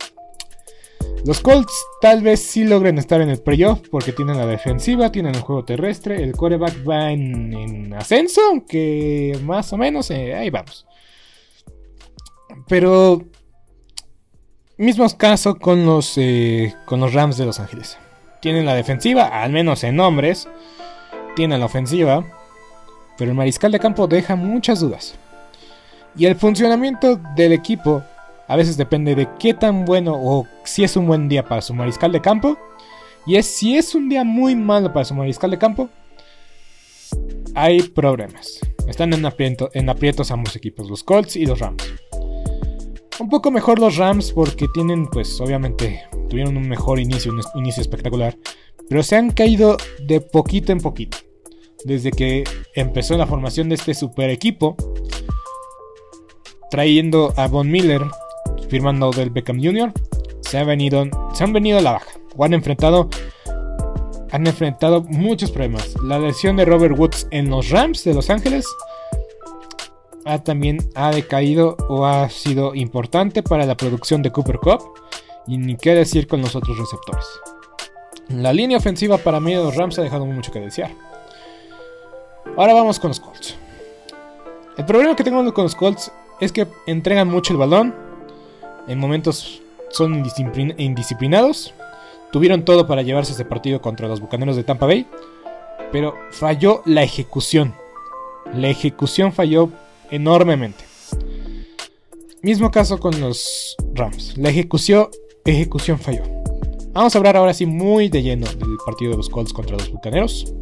[1.24, 5.36] Los Colts tal vez sí logren estar en el playoff porque tienen la defensiva, tienen
[5.36, 10.84] el juego terrestre, el quarterback va en, ascenso, aunque más o menos eh, ahí vamos.
[12.72, 13.22] Pero
[14.78, 17.98] mismo caso con los, eh, con los Rams de Los Ángeles.
[18.40, 20.48] Tienen la defensiva, al menos en nombres.
[21.36, 22.24] Tienen la ofensiva.
[23.18, 25.16] Pero el mariscal de campo deja muchas dudas.
[26.16, 28.02] Y el funcionamiento del equipo
[28.48, 31.74] a veces depende de qué tan bueno o si es un buen día para su
[31.74, 32.56] mariscal de campo.
[33.26, 35.90] Y es si es un día muy malo para su mariscal de campo,
[37.54, 38.60] hay problemas.
[38.88, 39.30] Están en,
[39.74, 41.84] en aprietos ambos equipos, los Colts y los Rams.
[43.22, 47.80] Un poco mejor los Rams porque tienen, pues obviamente, tuvieron un mejor inicio, un inicio
[47.80, 48.36] espectacular.
[48.88, 51.18] Pero se han caído de poquito en poquito.
[51.84, 52.42] Desde que
[52.74, 54.76] empezó la formación de este super equipo.
[56.68, 58.02] Trayendo a Von Miller,
[58.68, 59.92] firmando del Beckham Jr.
[60.40, 62.10] Se, ha venido, se han venido a la baja.
[62.36, 63.08] O han enfrentado
[64.32, 65.94] han enfrentado muchos problemas.
[66.02, 68.66] La lesión de Robert Woods en los Rams de Los Ángeles
[70.44, 74.82] también ha decaído o ha sido importante para la producción de Cooper Cup
[75.46, 77.26] y ni qué decir con los otros receptores.
[78.28, 80.92] La línea ofensiva para mí de los Rams ha dejado mucho que desear.
[82.56, 83.56] Ahora vamos con los Colts.
[84.76, 87.94] El problema que tengo con los Colts es que entregan mucho el balón,
[88.88, 90.24] en momentos son
[90.78, 91.74] indisciplinados,
[92.30, 95.06] tuvieron todo para llevarse ese partido contra los Bucaneros de Tampa Bay,
[95.90, 97.74] pero falló la ejecución.
[98.54, 99.68] La ejecución falló
[100.12, 100.84] enormemente.
[102.42, 104.36] Mismo caso con los Rams.
[104.36, 105.08] La ejecución,
[105.44, 106.22] ejecución falló.
[106.92, 109.90] Vamos a hablar ahora sí muy de lleno del partido de los Colts contra los
[109.90, 110.52] Bucaneros.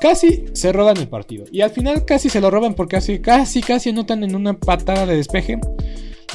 [0.00, 1.44] Casi se roban el partido.
[1.50, 5.06] Y al final casi se lo roban porque casi, casi, casi anotan en una patada
[5.06, 5.58] de despeje.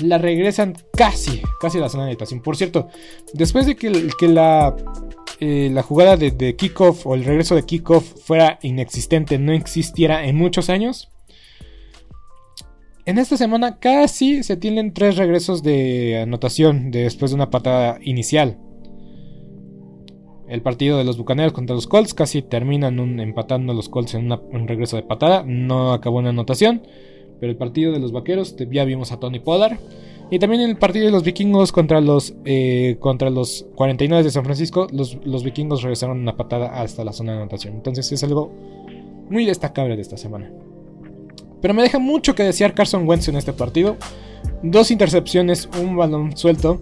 [0.01, 2.41] La regresan casi, casi a la zona de anotación.
[2.41, 2.87] Por cierto,
[3.33, 4.75] después de que, que la,
[5.39, 10.25] eh, la jugada de, de kickoff o el regreso de kickoff fuera inexistente, no existiera
[10.25, 11.09] en muchos años.
[13.07, 18.57] En esta semana casi se tienen tres regresos de anotación después de una patada inicial.
[20.49, 24.67] El partido de los Bucaneros contra los Colts casi terminan empatando los Colts en un
[24.67, 25.43] regreso de patada.
[25.47, 26.81] No acabó en anotación.
[27.39, 29.77] Pero el partido de los Vaqueros ya vimos a Tony Pollard.
[30.29, 34.43] Y también el partido de los vikingos contra los, eh, contra los 49 de San
[34.43, 37.75] Francisco, los, los, vikingos regresaron una patada hasta la zona de anotación.
[37.75, 38.51] Entonces es algo
[39.29, 40.51] muy destacable de esta semana.
[41.61, 43.97] Pero me deja mucho que desear Carson Wentz en este partido.
[44.63, 46.81] Dos intercepciones, un balón suelto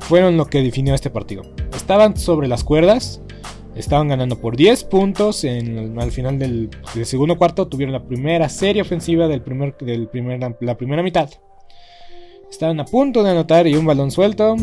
[0.00, 1.42] fueron lo que definió este partido.
[1.74, 3.20] Estaban sobre las cuerdas,
[3.74, 6.70] estaban ganando por 10 puntos en, al final del,
[7.04, 11.30] segundo cuarto, tuvieron la primera serie ofensiva del primer, del primer, la primera mitad.
[12.50, 14.54] Estaban a punto de anotar y un balón suelto.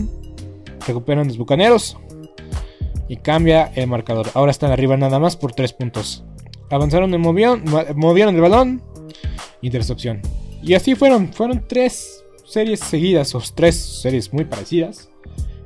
[0.87, 1.97] Recuperan los bucaneros.
[3.09, 4.27] Y cambia el marcador.
[4.33, 6.23] Ahora están arriba nada más por 3 puntos.
[6.69, 8.81] Avanzaron y movieron, movieron el balón.
[9.61, 10.21] Intercepción.
[10.63, 11.33] Y así fueron.
[11.33, 13.35] Fueron tres series seguidas.
[13.35, 15.11] O tres series muy parecidas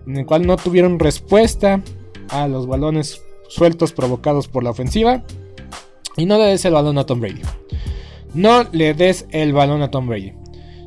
[0.07, 1.81] en el cual no tuvieron respuesta
[2.29, 5.23] a los balones sueltos provocados por la ofensiva.
[6.17, 7.41] Y no le des el balón a Tom Brady.
[8.33, 10.33] No le des el balón a Tom Brady.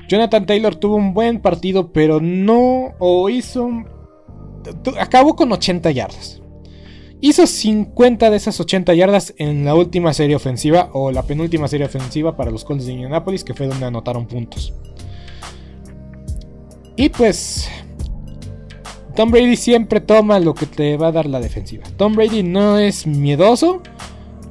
[0.08, 3.68] Jonathan Taylor tuvo un buen partido, pero no o hizo...
[4.98, 6.40] Acabó con 80 yardas.
[7.20, 11.86] Hizo 50 de esas 80 yardas en la última serie ofensiva o la penúltima serie
[11.86, 14.72] ofensiva para los Colts de Indianapolis, que fue donde anotaron puntos.
[16.96, 17.68] Y pues
[19.16, 21.84] Tom Brady siempre toma lo que te va a dar la defensiva.
[21.96, 23.82] Tom Brady no es miedoso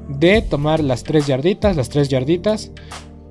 [0.09, 2.71] de tomar las 3 yarditas, las 3 yarditas.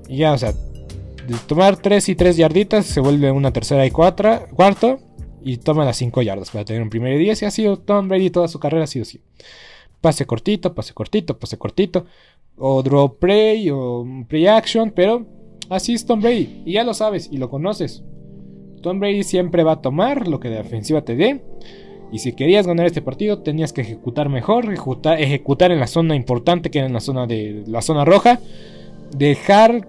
[0.07, 3.91] Y ya, o sea, de tomar 3 y 3 yarditas se vuelve una tercera y
[3.91, 4.99] cuatro, cuarto.
[5.43, 7.41] Y toma las 5 yardas para tener un primer y 10.
[7.41, 9.21] Y ha sido Tom Brady toda su carrera, ha sido así.
[10.01, 12.05] Pase cortito, pase cortito, pase cortito.
[12.57, 14.91] O draw play o play action.
[14.91, 15.25] Pero
[15.69, 16.63] así es Tom Brady.
[16.65, 18.03] Y ya lo sabes y lo conoces.
[18.81, 21.41] Tom Brady siempre va a tomar lo que de ofensiva te dé.
[22.11, 26.71] Y si querías ganar este partido, tenías que ejecutar mejor, ejecutar, en la zona importante,
[26.71, 28.39] que era en la zona de la zona roja.
[29.15, 29.87] Dejar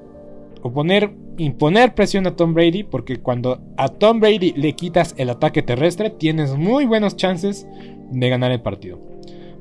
[0.63, 5.31] o poner, imponer presión a Tom Brady, porque cuando a Tom Brady le quitas el
[5.31, 7.67] ataque terrestre, tienes muy buenas chances
[8.11, 8.99] de ganar el partido.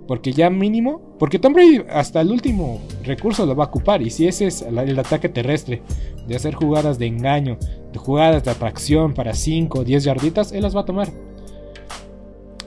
[0.08, 4.02] Porque ya mínimo, porque Tom Brady hasta el último recurso lo va a ocupar.
[4.02, 5.82] Y si ese es el ataque terrestre,
[6.28, 7.58] de hacer jugadas de engaño,
[7.92, 11.10] de jugadas de atracción para 5 o 10 yarditas, él las va a tomar.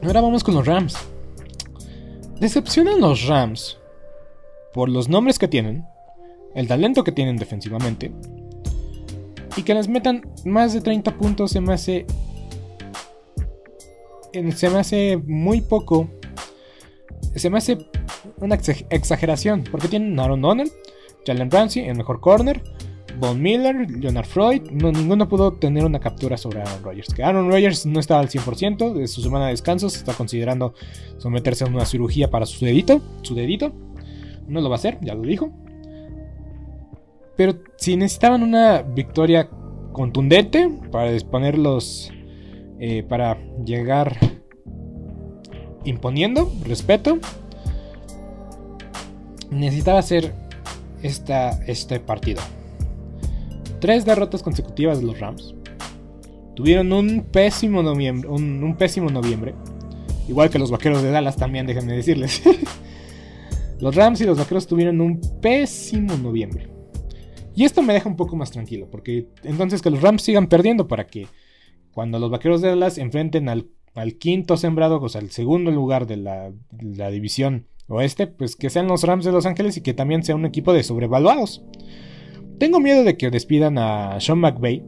[0.02, 0.96] Ahora vamos con los Rams.
[2.40, 3.78] Decepcionan los Rams
[4.72, 5.84] por los nombres que tienen,
[6.54, 8.12] el talento que tienen defensivamente,
[9.56, 12.06] y que les metan más de 30 puntos se me hace.
[14.54, 16.08] Se me hace muy poco.
[17.34, 17.78] Se me hace
[18.38, 19.64] una exageración.
[19.70, 20.70] Porque tienen Aaron Donald,
[21.26, 22.62] Jalen Ramsey, el mejor corner,
[23.18, 27.12] Von Miller, Leonard Freud, no, ninguno pudo tener una captura sobre Aaron Rodgers.
[27.12, 30.74] Que Aaron Rodgers no estaba al 100% de su semana de descanso, se está considerando
[31.18, 33.72] someterse a una cirugía para su dedito, su dedito.
[34.46, 35.52] No lo va a hacer, ya lo dijo.
[37.40, 39.48] Pero si necesitaban una victoria
[39.92, 42.12] contundente para disponerlos,
[42.78, 44.14] eh, para llegar
[45.86, 47.18] imponiendo respeto,
[49.50, 50.34] necesitaba hacer
[51.02, 52.42] esta, este partido
[53.80, 55.54] tres derrotas consecutivas de los Rams.
[56.56, 59.54] Tuvieron un pésimo noviembre, un, pésimo noviembre.
[60.28, 62.42] Igual que los vaqueros de Dallas también, déjenme decirles.
[63.80, 66.79] los Rams y los vaqueros tuvieron un pésimo noviembre.
[67.54, 70.86] Y esto me deja un poco más tranquilo, porque entonces que los Rams sigan perdiendo
[70.88, 71.26] para que
[71.92, 73.66] cuando los vaqueros de Dallas enfrenten al,
[74.18, 78.86] quinto sembrado, o sea, al segundo lugar de la, la división oeste, pues que sean
[78.86, 81.62] los Rams de Los Ángeles y que también sea un equipo de sobrevaluados.
[82.58, 84.84] Tengo miedo de que despidan a Sean McVay.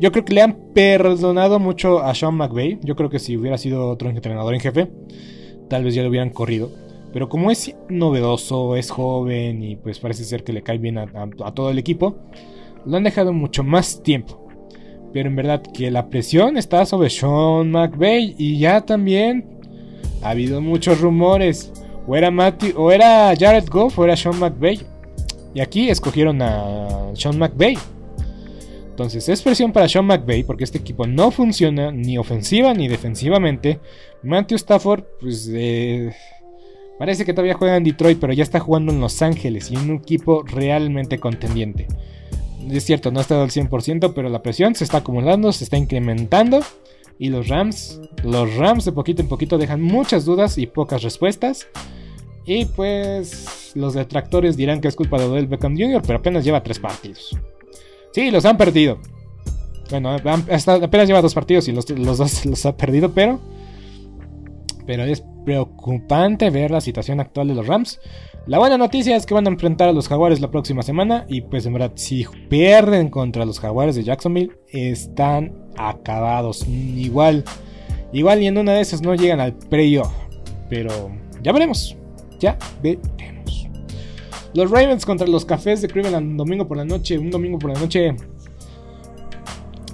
[0.00, 2.78] Yo creo que le han perdonado mucho a Sean McVay.
[2.82, 4.90] Yo creo que si hubiera sido otro entrenador en jefe,
[5.68, 6.70] tal vez ya lo hubieran corrido.
[7.12, 11.08] Pero como es novedoso, es joven y pues parece ser que le cae bien a,
[11.54, 12.16] todo el equipo,
[12.86, 14.46] lo han dejado mucho más tiempo.
[15.12, 19.44] Pero en verdad que la presión está sobre Sean McVay y ya también
[20.22, 21.72] ha habido muchos rumores.
[22.06, 22.32] O era,
[22.76, 24.80] o era Jared Goff o era Sean McVay.
[25.54, 27.76] Y aquí escogieron a Sean McVay.
[28.88, 33.80] Entonces es presión para Sean McVay porque este equipo no funciona ni ofensiva ni defensivamente.
[34.22, 36.14] Matthew Stafford, pues eh,
[37.02, 39.90] parece que todavía juega en Detroit, pero ya está jugando en Los Ángeles y en
[39.90, 41.88] un equipo realmente contendiente.
[42.70, 46.60] Es cierto, no está al 100%, pero la presión se está acumulando, se está incrementando.
[47.18, 51.66] Y los Rams, los Rams de poquito en poquito dejan muchas dudas y pocas respuestas.
[52.46, 56.62] Y pues los detractores dirán que es culpa de Odell Beckham Jr., pero apenas lleva
[56.62, 57.36] tres partidos.
[58.12, 59.00] Sí, los han perdido.
[59.90, 63.40] Bueno, apenas lleva dos partidos y los, dos los ha perdido, pero.
[64.86, 68.00] Pero es preocupante ver la situación actual de los Rams.
[68.46, 71.26] La buena noticia es que van a enfrentar a los Jaguares la próxima semana.
[71.28, 76.66] Y pues en verdad, si pierden contra los Jaguares de Jacksonville, están acabados.
[76.68, 77.44] Igual,
[78.12, 80.12] igual y en una de esas no llegan al playoff.
[80.68, 81.10] Pero
[81.42, 81.96] ya veremos.
[82.40, 83.68] Ya veremos.
[84.54, 87.18] Los Ravens contra los Cafés de Cleveland domingo por la noche.
[87.18, 88.14] Un domingo por la noche.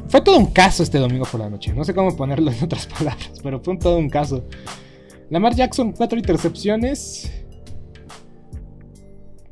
[0.08, 1.72] Fue todo un caso este domingo por la noche.
[1.74, 4.44] No sé cómo ponerlo en otras palabras, pero fue todo un caso.
[5.30, 7.30] Lamar Jackson, cuatro intercepciones.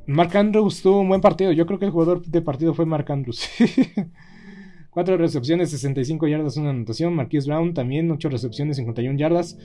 [0.07, 1.53] Mark Andrews tuvo un buen partido.
[1.53, 3.49] Yo creo que el jugador de partido fue Mark Andrews.
[4.97, 7.13] Cuatro recepciones, 65 yardas, una anotación.
[7.15, 9.59] Marquise Brown también, 8 recepciones, 51 yardas.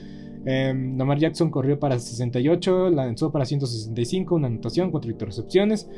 [0.44, 5.88] Eh, Lamar Jackson corrió para 68, lanzó para 165, una anotación, 4 intercepciones.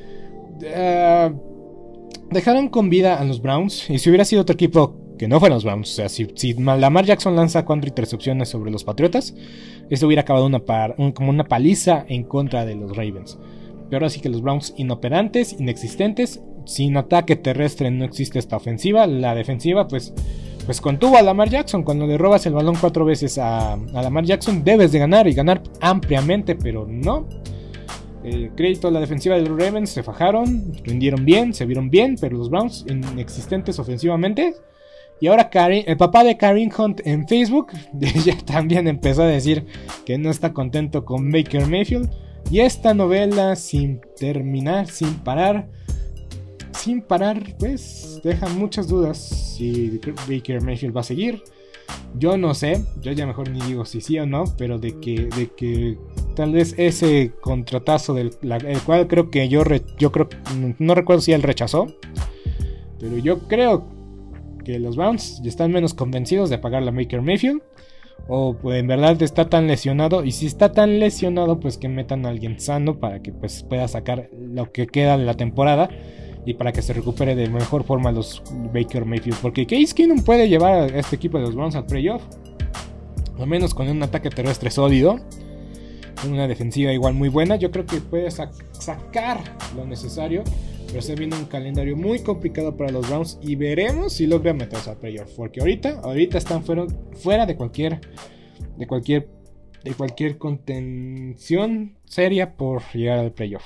[0.62, 1.34] Eh,
[2.30, 3.88] dejaron con vida a los Browns.
[3.90, 7.04] Y si hubiera sido otro equipo que no fueran los Browns, o sea, si, Lamar
[7.04, 9.34] Jackson lanza 4 intercepciones sobre los Patriotas,
[9.90, 10.50] esto hubiera acabado
[11.14, 13.38] como una paliza en contra de los Ravens.
[13.90, 19.06] Pero ahora sí que los Browns inoperantes, inexistentes, sin ataque terrestre no existe esta ofensiva.
[19.06, 20.14] La defensiva, pues
[20.66, 21.82] pues contuvo a Lamar Jackson.
[21.82, 25.62] Cuando le robas el balón cuatro veces a, Lamar Jackson, debes de ganar y ganar
[25.80, 27.26] ampliamente, pero no.
[28.24, 32.16] El crédito a la defensiva de los Ravens se fajaron, rindieron bien, se vieron bien,
[32.18, 34.54] pero los Browns inexistentes ofensivamente.
[35.20, 37.72] Y ahora el papá de Karim Hunt en Facebook
[38.24, 39.66] ya también empezó a decir
[40.04, 42.10] que no está contento con Baker Mayfield.
[42.50, 45.68] Y esta novela sin terminar, sin parar,
[46.72, 51.42] sin parar, pues deja muchas dudas si Baker Mayfield va a seguir.
[52.16, 55.28] Yo no sé, yo ya mejor ni digo si sí o no, pero de que,
[55.36, 55.98] de que
[56.36, 59.64] tal vez ese contratazo del el cual creo que yo,
[59.98, 60.28] yo creo,
[60.78, 61.88] no recuerdo si él rechazó,
[63.00, 63.84] pero yo creo
[64.64, 67.62] que los Browns están menos convencidos de pagar la Baker Mayfield.
[68.26, 70.24] O pues, en verdad está tan lesionado.
[70.24, 73.86] Y si está tan lesionado, pues que metan a alguien sano para que pues, pueda
[73.88, 75.90] sacar lo que queda de la temporada
[76.46, 78.42] y para que se recupere de mejor forma los
[78.72, 79.38] Baker Mayfield.
[79.40, 82.22] Porque Case Keenum puede llevar a este equipo de los Browns al playoff.
[83.38, 85.20] Al menos con un ataque terrestre sólido.
[86.28, 87.56] Una defensiva igual muy buena.
[87.56, 89.40] Yo creo que puede sacar
[89.74, 90.44] lo necesario.
[90.86, 93.38] Pero se viene un calendario muy complicado para los Browns.
[93.42, 95.32] Y veremos si logra meterse al playoff.
[95.36, 98.00] Porque ahorita, ahorita están fuera, fuera de cualquier.
[98.76, 99.28] De cualquier.
[99.82, 103.64] De cualquier contención seria por llegar al playoff.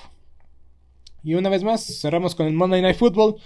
[1.23, 3.37] Y una vez más, cerramos con el Monday Night Football.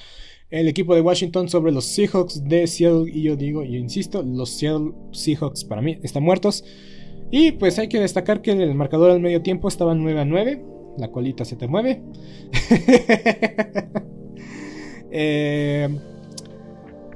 [0.51, 3.11] El equipo de Washington sobre los Seahawks de Seattle.
[3.11, 6.65] Y yo digo, yo insisto, los Seattle Seahawks para mí están muertos.
[7.31, 10.65] Y pues hay que destacar que el marcador al medio tiempo estaba 9 a 9.
[10.99, 12.03] La colita se te mueve.
[15.15, 15.91] Eh,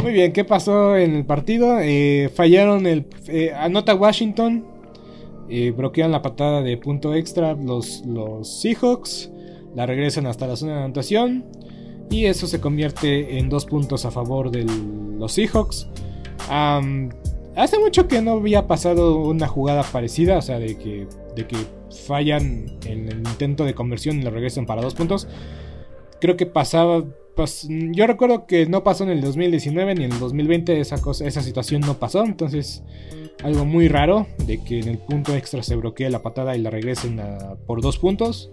[0.02, 1.78] muy bien, ¿qué pasó en el partido?
[1.80, 3.06] Eh, fallaron el...
[3.26, 4.66] Eh, anota Washington.
[5.74, 9.30] bloquean la patada de punto extra los, los Seahawks
[9.76, 11.44] la regresan hasta la zona de anotación
[12.10, 14.64] y eso se convierte en dos puntos a favor de
[15.18, 15.88] los Seahawks.
[16.48, 21.56] hace mucho que no había pasado una jugada parecida, o sea, de que, de que
[22.06, 25.28] fallan en el intento de conversión y lo regresan para dos puntos.
[26.20, 27.04] Creo que pasaba.
[27.70, 31.42] yo recuerdo que no pasó en el 2019 ni en el 2020 esa, cosa, esa
[31.42, 32.24] situación no pasó.
[32.24, 32.82] Entonces,
[33.42, 36.70] algo muy raro de que en el punto extra se bloquee la patada y la
[36.70, 37.20] regresen
[37.66, 38.50] por dos puntos.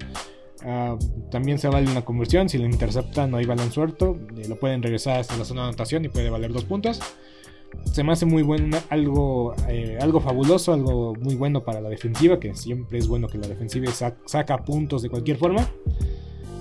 [0.66, 0.98] Ah,
[1.30, 2.50] también se vale una conversión.
[2.50, 5.68] Si lo interceptan no hay balón suelto, eh, lo pueden regresar hasta la zona de
[5.70, 7.00] anotación y puede valer dos puntos.
[7.92, 12.40] Se me hace muy bueno, algo, eh, algo fabuloso, algo muy bueno para la defensiva,
[12.40, 13.92] que siempre es bueno que la defensiva
[14.26, 15.68] saca puntos de cualquier forma.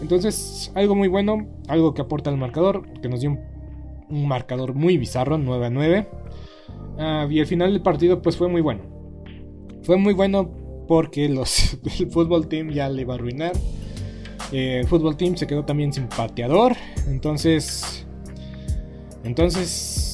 [0.01, 3.31] Entonces, algo muy bueno, algo que aporta al marcador, que nos dio
[4.09, 6.09] un, marcador muy bizarro, 9 a 9.
[6.99, 8.81] Ah, y el final del partido pues fue muy bueno.
[9.83, 10.51] Fue muy bueno
[10.89, 13.53] porque los, el fútbol team ya le va a arruinar.
[14.53, 16.75] Eh, fútbol team se quedó también sin pateador.
[17.07, 18.07] Entonces.
[19.25, 20.09] Entonces.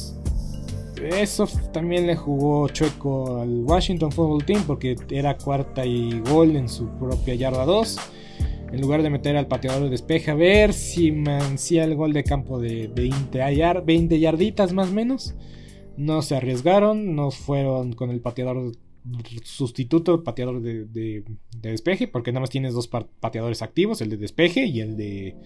[1.03, 6.69] Eso también le jugó chueco al Washington Football Team porque era cuarta y gol en
[6.69, 7.99] su propia yarda 2.
[8.73, 12.25] En lugar de meter al pateador de despeje a ver si mancía el gol de
[12.25, 15.35] campo de 20, 20 yarditas más o menos.
[15.97, 18.73] No se arriesgaron, no fueron con el pateador
[19.45, 21.25] sustituto, pateador de,
[21.61, 25.37] despeje, porque nada más tienes dos pateadores activos, el de despeje y el de,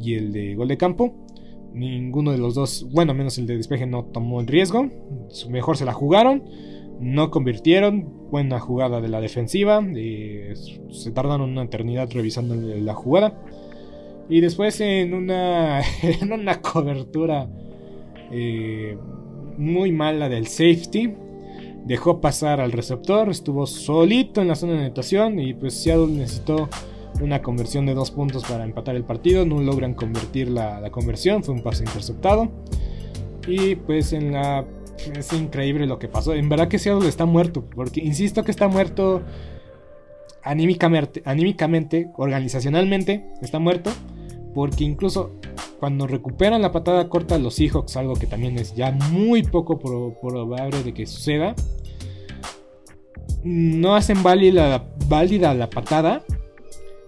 [0.00, 1.26] y el de gol de campo.
[1.72, 4.88] Ninguno de los dos, bueno, menos el de despeje no tomó el riesgo.
[5.48, 6.42] Mejor se la jugaron.
[7.00, 8.28] No convirtieron.
[8.30, 9.80] Buena jugada de la defensiva.
[9.94, 10.54] Eh,
[10.90, 13.40] se tardaron una eternidad revisando la jugada.
[14.28, 17.48] Y después en una, en una cobertura
[18.32, 18.96] eh,
[19.56, 21.14] muy mala del safety.
[21.84, 23.28] Dejó pasar al receptor.
[23.30, 25.38] Estuvo solito en la zona de anotación.
[25.38, 26.68] Y pues Seattle necesitó
[27.20, 29.44] una conversión de dos puntos para empatar el partido.
[29.44, 32.50] No logran convertir la, conversión, fue un pase interceptado.
[33.46, 34.64] Y pues en la...
[35.16, 36.34] Es increíble lo que pasó.
[36.34, 37.64] En verdad que Seattle está muerto.
[37.74, 39.22] Porque insisto que está muerto
[40.42, 43.24] anímicamente, anímicamente, organizacionalmente.
[43.40, 43.90] Está muerto.
[44.54, 45.32] Porque incluso
[45.80, 50.82] cuando recuperan la patada corta los Seahawks, algo que también es ya muy poco probable
[50.82, 51.54] de que suceda,
[53.42, 54.84] no hacen válida,
[55.54, 56.22] la patada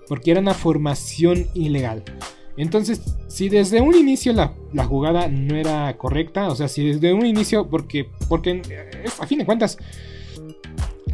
[0.09, 2.03] porque era una formación ilegal.
[2.57, 4.55] Entonces, si desde un inicio la,
[4.85, 8.63] jugada no era correcta, o sea, si desde un inicio, porque, porque
[9.21, 9.77] a fin de cuentas,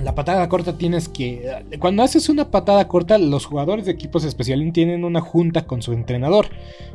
[0.03, 1.65] la patada corta tienes que...
[1.79, 5.93] Cuando haces una patada corta, los jugadores de equipos especiales tienen una junta con su
[5.93, 6.47] entrenador.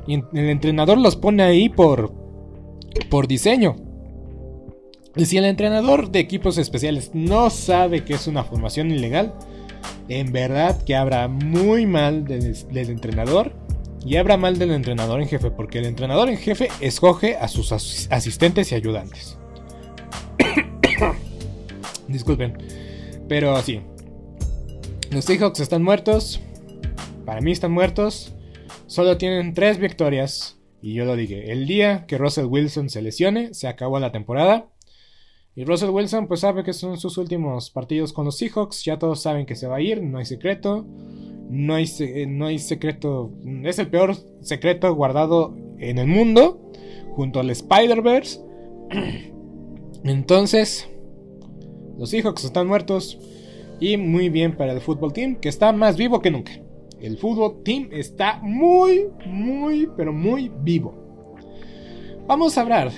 [0.08, 2.14] Y el entrenador los pone ahí por,
[3.10, 3.76] por diseño.
[5.16, 9.34] Y si el entrenador de equipos especiales no sabe que es una formación ilegal,
[10.10, 12.56] en verdad que habla muy mal del,
[12.90, 13.54] entrenador
[14.06, 17.72] y habla mal del entrenador en jefe, porque el entrenador en jefe escoge a sus
[17.72, 19.38] asistentes y ayudantes.
[22.08, 22.58] Disculpen,
[23.28, 23.82] pero sí.
[25.12, 26.42] Los Seahawks están muertos.
[27.26, 28.34] Para mí están muertos.
[28.88, 30.60] Solo tienen tres victorias.
[30.82, 34.68] Y yo lo dije, el día que Russell Wilson se lesione, se acabó la temporada.
[35.56, 39.22] Y Russell Wilson pues sabe que son sus últimos partidos con los Seahawks, ya todos
[39.22, 40.86] saben que se va a ir, no hay secreto,
[41.50, 41.86] no hay,
[42.28, 43.32] no hay secreto,
[43.64, 46.72] es el peor secreto guardado en el mundo,
[47.12, 48.42] junto al Spider-Verse.
[50.04, 50.90] Entonces,
[51.98, 53.20] los Seahawks están muertos
[53.80, 56.54] y muy bien para el fútbol team, que está más vivo que nunca.
[57.00, 60.96] El fútbol team está muy, muy, pero muy vivo.
[62.28, 62.92] Vamos a hablar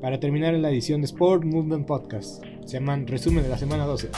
[0.00, 2.44] para terminar en la edición de Sport Movement Podcast.
[2.66, 4.10] Se llaman Resumen de la semana 12.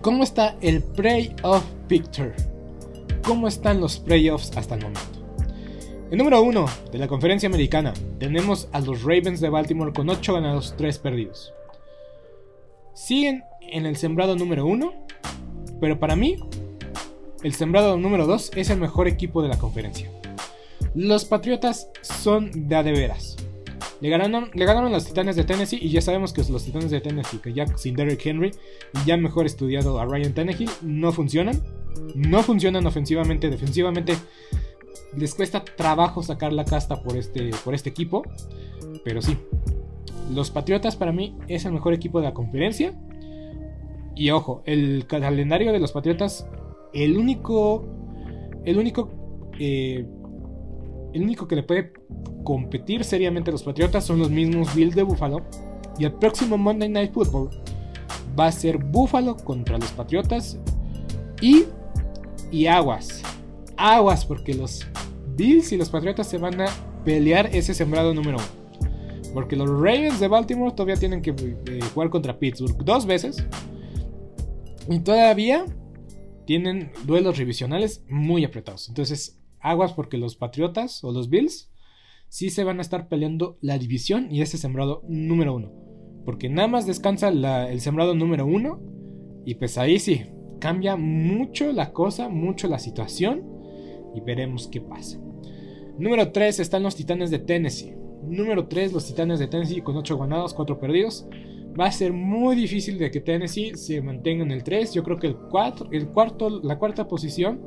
[0.00, 2.34] ¿Cómo está el Playoff Picture?
[3.22, 5.00] ¿Cómo están los playoffs hasta el momento?
[6.10, 10.34] En número 1 de la conferencia americana tenemos a los Ravens de Baltimore con 8
[10.34, 11.52] ganados, 3 perdidos.
[12.96, 15.06] Siguen en el sembrado número 1,
[15.82, 16.38] pero para mí
[17.42, 20.10] el sembrado número 2 es el mejor equipo de la conferencia.
[20.94, 23.36] Los Patriotas son de a de veras.
[24.00, 27.02] Le ganaron, le ganaron los Titanes de Tennessee y ya sabemos que los Titanes de
[27.02, 28.52] Tennessee, que ya sin Derrick Henry
[29.04, 31.62] ya mejor estudiado a Ryan Tannehill, no funcionan.
[32.14, 34.16] No funcionan ofensivamente, defensivamente.
[35.14, 38.22] Les cuesta trabajo sacar la casta por este, por este equipo.
[39.04, 39.36] Pero sí,
[40.32, 42.94] los Patriotas para mí es el mejor equipo de la conferencia.
[44.14, 46.48] Y ojo, el calendario de los Patriotas,
[46.92, 47.84] el único,
[48.64, 49.10] el único,
[49.58, 50.06] eh,
[51.12, 51.92] el único que le puede
[52.44, 55.42] competir seriamente los Patriotas son los mismos Bills de Buffalo.
[55.98, 57.50] Y el próximo Monday Night Football
[58.38, 60.58] va a ser Buffalo contra los Patriotas.
[61.40, 61.64] Y,
[62.50, 63.22] y aguas.
[63.76, 64.86] Aguas porque los
[65.36, 66.66] Bills y los Patriotas se van a
[67.04, 68.65] pelear ese sembrado número uno.
[69.36, 73.46] Porque los Ravens de Baltimore todavía tienen que eh, jugar contra Pittsburgh dos veces.
[74.88, 75.66] Y todavía
[76.46, 78.88] tienen duelos revisionales muy apretados.
[78.88, 81.70] Entonces, aguas porque los Patriotas o los Bills
[82.30, 85.70] sí se van a estar peleando la división y ese sembrado número uno.
[86.24, 88.80] Porque nada más descansa el sembrado número uno.
[89.44, 90.22] Y pues ahí sí,
[90.60, 93.44] cambia mucho la cosa, mucho la situación.
[94.14, 95.20] Y veremos qué pasa.
[95.98, 98.05] Número 3 están los Titanes de Tennessee.
[98.26, 101.26] Número 3, los Titanes de Tennessee con 8 ganados, 4 perdidos.
[101.78, 104.94] Va a ser muy difícil de que Tennessee se mantenga en el 3.
[104.94, 107.60] Yo creo que el, 4, el cuarto, la cuarta posición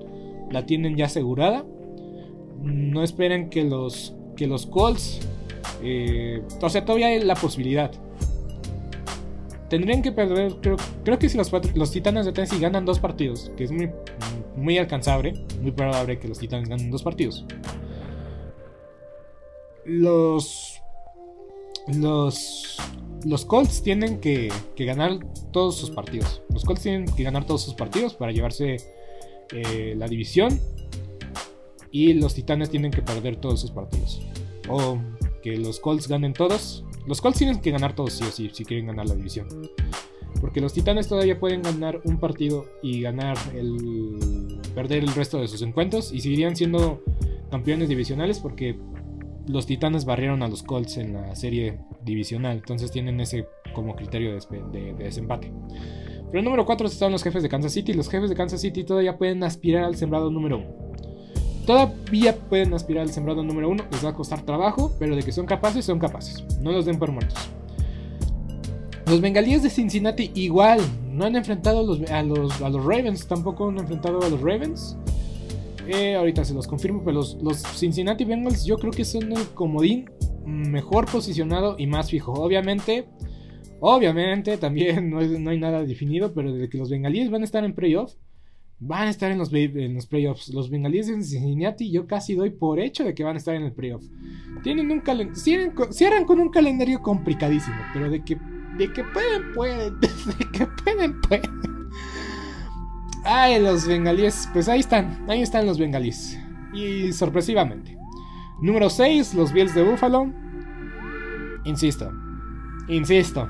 [0.52, 1.66] la tienen ya asegurada.
[2.62, 5.20] No esperen que los que los Colts.
[5.84, 7.92] Eh, o sea, todavía hay la posibilidad.
[9.70, 10.56] Tendrían que perder.
[11.04, 13.92] Creo, que si los, los Titanes de Tennessee ganan dos partidos, que es muy,
[14.56, 17.46] muy alcanzable, muy probable que los Titanes ganen dos partidos.
[19.90, 20.82] Los.
[21.88, 22.78] Los.
[23.26, 25.20] Los Colts tienen que, que ganar
[25.52, 26.42] todos sus partidos.
[26.54, 28.78] Los Colts tienen que ganar todos sus partidos para llevarse
[29.52, 30.58] eh, la división
[31.92, 34.22] y los Titanes tienen que perder todos sus partidos.
[34.70, 35.00] O
[35.42, 36.86] que los Colts ganen todos.
[37.08, 39.48] Los Colts tienen que ganar todos sí o sí si quieren ganar la división.
[40.40, 44.60] Porque los Titanes todavía pueden ganar un partido y ganar el.
[44.76, 46.14] perder el resto de sus encuentros.
[46.14, 47.02] Y seguirían siendo
[47.50, 48.78] campeones divisionales porque
[49.50, 52.58] los Titanes barrieron a los Colts en la serie divisional.
[52.58, 55.52] Entonces tienen ese como criterio de, desempate.
[56.28, 57.94] Pero el número 4 están los jefes de Kansas City.
[57.94, 60.90] Los jefes de Kansas City todavía pueden aspirar al sembrado número 1.
[61.66, 63.86] Todavía pueden aspirar al sembrado número 1.
[63.92, 66.44] Les va a costar trabajo, pero de que son capaces, son capaces.
[66.60, 67.50] No los den por muertos.
[69.08, 70.80] Los bengalíes de Cincinnati igual.
[71.12, 72.22] No han enfrentado a los, a
[72.70, 73.28] los, Ravens.
[73.28, 74.96] Tampoco han enfrentado a los Ravens.
[76.16, 77.04] Ahorita se los confirmo.
[77.04, 80.10] Pero los, los Cincinnati Bengals yo creo que son el comodín
[80.46, 82.34] mejor posicionado y más fijo.
[82.34, 83.06] Obviamente,
[83.80, 87.64] obviamente también no, no, hay nada definido, pero desde que los bengalíes van a estar
[87.64, 88.14] en playoff,
[88.80, 90.50] van a estar en los, en los playoffs.
[90.50, 93.64] Los bengalíes de Cincinnati yo casi doy por hecho de que van a estar en
[93.64, 94.04] el playoff.
[94.64, 98.38] Tienen un calendario, cierran con un calendario complicadísimo, pero de que,
[98.78, 101.69] de que pueden, pueden, de que pueden, pueden.
[103.32, 106.40] Ay, los bengalíes, pues ahí están, ahí están los bengalíes.
[106.74, 107.96] Y sorpresivamente.
[108.60, 110.32] Número 6, los Bills de Buffalo.
[111.64, 112.12] Insisto,
[112.88, 113.48] insisto,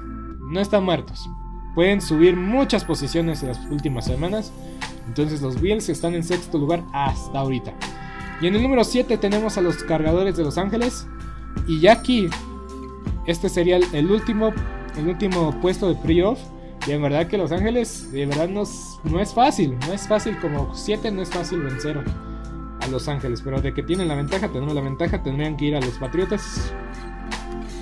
[0.52, 1.30] no están muertos.
[1.76, 4.52] Pueden subir muchas posiciones en las últimas semanas.
[5.08, 7.74] Entonces los Bills están en sexto lugar hasta ahorita.
[8.42, 11.08] Y en el número 7 tenemos a los cargadores de Los Ángeles.
[11.70, 12.28] Y ya aquí,
[13.28, 14.52] este sería el, último,
[14.98, 16.38] el último puesto de playoff.
[16.90, 18.64] Y en verdad que Los Ángeles, de verdad no,
[19.04, 19.78] no es fácil.
[19.86, 22.04] No es fácil como 7, no es fácil vencer
[22.82, 23.44] a Los Ángeles.
[23.44, 26.74] Pero de que tienen la ventaja, tenemos la ventaja, tendrían que ir a los Patriotas.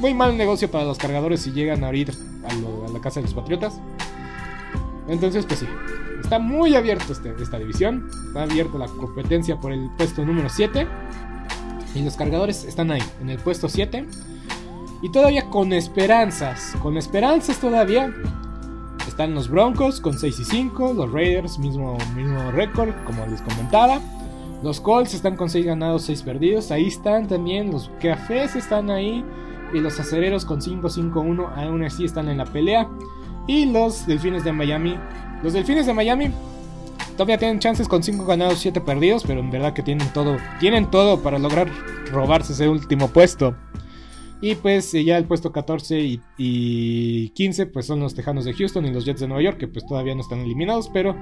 [0.01, 2.12] Muy mal negocio para los cargadores si llegan a ir
[2.43, 3.80] a, la casa de los Patriotas.
[5.08, 5.68] Entonces, pues sí.
[6.22, 8.10] Está muy abierto este, esta división.
[8.28, 10.86] Está abierta la competencia por el puesto número 7.
[11.95, 14.05] Y los cargadores están ahí, en el puesto 7.
[15.01, 16.74] Y todavía con esperanzas.
[16.82, 18.14] Con esperanzas todavía.
[19.18, 20.93] Están los Broncos con 6 y 5.
[20.93, 23.99] Los Raiders, mismo, mismo récord, como les comentaba.
[24.61, 26.70] Los Colts están con 6 ganados, 6 perdidos.
[26.70, 27.72] Ahí están también.
[27.72, 29.26] Los Cafés están ahí.
[29.74, 32.88] Y los Acereros con 5-5-1 aún así están en la pelea.
[33.47, 34.99] Y los Delfines de Miami.
[35.41, 36.32] Los Delfines de Miami
[37.13, 39.24] todavía tienen chances con 5 ganados, 7 perdidos.
[39.26, 40.38] Pero en verdad que tienen todo.
[40.59, 41.72] Tienen todo para lograr
[42.11, 43.55] robarse ese último puesto.
[44.41, 48.85] Y pues eh, ya el puesto 14 y, 15 pues son los Tejanos de Houston
[48.85, 51.15] y los Jets de Nueva York que pues todavía no están eliminados, pero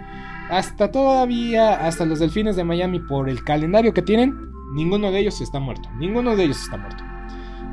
[0.49, 4.34] hasta todavía, hasta los Delfines de Miami por el calendario que tienen,
[4.74, 7.03] ninguno de ellos está muerto, ninguno de ellos está muerto.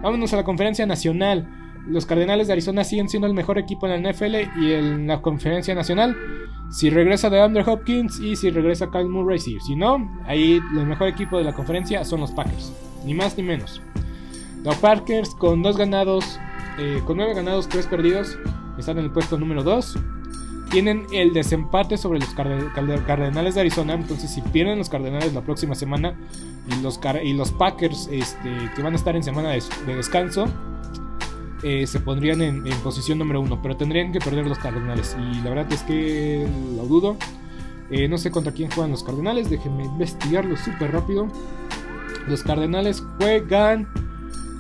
[0.03, 1.49] Vámonos a la conferencia nacional.
[1.87, 5.21] Los Cardenales de Arizona siguen siendo el mejor equipo en la NFL y en la
[5.23, 6.17] conferencia nacional.
[6.71, 9.59] Si regresa de Andrew Hopkins y si regresa Kyle Murray, sí.
[9.61, 12.73] Si no, ahí el mejor equipo de la conferencia son los Packers.
[13.05, 13.81] Ni más ni menos.
[14.65, 16.39] Los Packers con dos ganados,
[16.79, 18.39] eh, con nueve ganados, tres perdidos,
[18.79, 19.99] están en el puesto número 2.
[20.71, 23.93] Tienen el desempate sobre los Cardenales de Arizona.
[23.95, 26.17] Entonces, si pierden los Cardenales la próxima semana
[26.67, 30.47] y los, y los Packers este, que van a estar en semana de, descanso,
[31.63, 33.61] eh, se pondrían en, posición número uno.
[33.61, 35.15] Pero tendrían que perder los Cardenales.
[35.21, 37.17] Y la verdad es que lo dudo.
[37.91, 39.51] Eh, no sé contra quién juegan los Cardenales.
[39.51, 41.29] Déjenme investigarlo súper rápido.
[42.29, 43.89] Los Cardenales juegan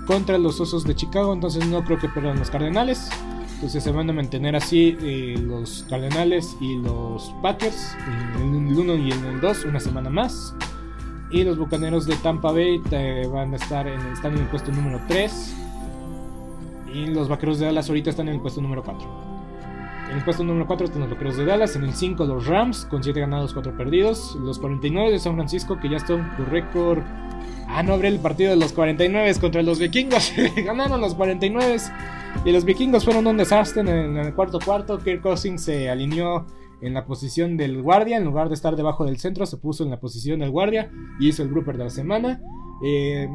[0.06, 1.32] contra los Osos de Chicago.
[1.32, 3.10] Entonces no creo que pierdan los Cardenales.
[3.54, 7.96] Entonces se van a mantener así eh, los Cardenales y los Packers
[8.42, 10.54] en el 1 y en el 2 una semana más.
[11.30, 12.82] Y los Bucaneros de Tampa Bay
[13.32, 15.54] van a estar en, están en el puesto número 3.
[16.92, 19.08] Y los Vaqueros de Dallas ahorita están en el puesto número 4.
[20.10, 21.76] En el puesto número 4 están los Vaqueros de Dallas.
[21.76, 24.36] En el 5 los Rams con 7 ganados, 4 perdidos.
[24.42, 27.02] Los 49 de San Francisco que ya están por récord
[27.74, 30.32] Ah, no abre el partido de los 49 contra los vikingos.
[30.56, 31.76] Ganaron los 49
[32.44, 34.98] y los vikingos fueron un desastre en el, cuarto cuarto.
[34.98, 36.44] Kirk Cousins se alineó
[36.82, 38.18] en la posición del guardia.
[38.18, 41.28] En lugar de estar debajo del centro, se puso en la posición del guardia y
[41.28, 42.42] hizo el grouper de la semana.
[42.84, 43.26] Eh,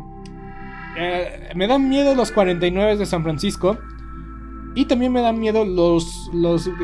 [0.99, 3.79] eh, me dan miedo los 49 de San Francisco.
[4.75, 6.29] Y también me dan miedo los,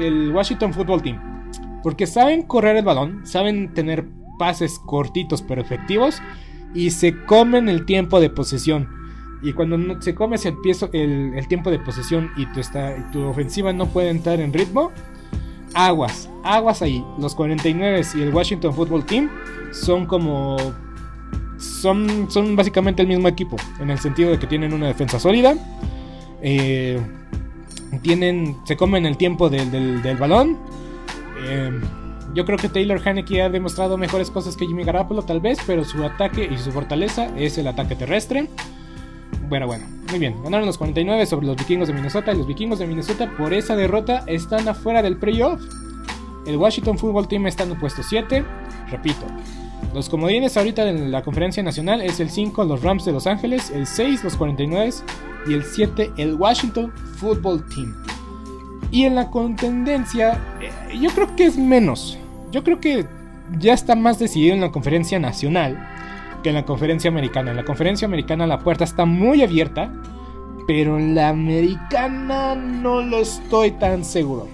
[0.01, 1.51] el Washington Football Team.
[1.83, 4.07] Porque saben correr el balón, saben tener
[4.39, 6.19] pases cortitos pero efectivos
[6.73, 8.87] y se comen el tiempo de posesión.
[9.41, 12.45] Y cuando se come el, el, tiempo de posesión y
[13.11, 14.91] tu, ofensiva no puede entrar en ritmo,
[15.73, 17.03] aguas, aguas ahí.
[17.19, 19.29] Los 49 y el Washington Football Team
[19.71, 20.57] son como...
[21.57, 25.55] Son, son básicamente el mismo equipo, en el sentido de que tienen una defensa sólida.
[26.41, 26.99] Eh,
[28.01, 30.57] tienen, se comen el tiempo del, del, balón.
[31.45, 31.71] Eh,
[32.33, 35.83] Yo creo que Taylor Haneke ha demostrado mejores cosas que Jimmy Garoppolo, tal vez, pero
[35.83, 38.49] su ataque y su fortaleza es el ataque terrestre.
[39.49, 40.41] Bueno, bueno, muy bien.
[40.43, 42.33] Ganaron los 49 sobre los vikingos de Minnesota.
[42.33, 45.61] Y los vikingos de Minnesota, por esa derrota, están afuera del playoff.
[46.47, 48.43] El Washington Football Team está en el puesto 7.
[48.89, 49.25] Repito,
[49.93, 53.69] los comodines ahorita en la conferencia nacional es el 5 los Rams de Los Ángeles,
[53.69, 54.91] el 6 los 49
[55.47, 57.95] y el 7 el Washington Football Team.
[58.89, 62.17] Y en la contendencia, eh, yo creo que es menos.
[62.53, 63.07] Yo creo que
[63.57, 65.89] ya está más decidido en la conferencia nacional
[66.43, 67.49] que en la conferencia americana.
[67.49, 69.91] En la conferencia americana la puerta está muy abierta,
[70.67, 74.47] pero en la americana no lo estoy tan seguro.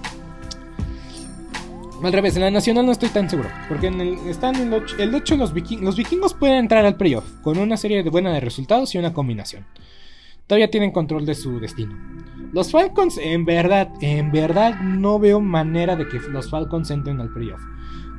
[2.02, 3.50] Al revés, en la nacional no estoy tan seguro.
[3.68, 7.58] Porque el, están en el 8, los, vikingos, los vikingos pueden entrar al playoff con
[7.58, 9.66] una serie de buena de resultados y una combinación.
[10.47, 11.97] Todavía tienen control de su destino.
[12.54, 17.34] Los Falcons, en verdad, en verdad no veo manera de que los Falcons entren al
[17.34, 17.62] playoff.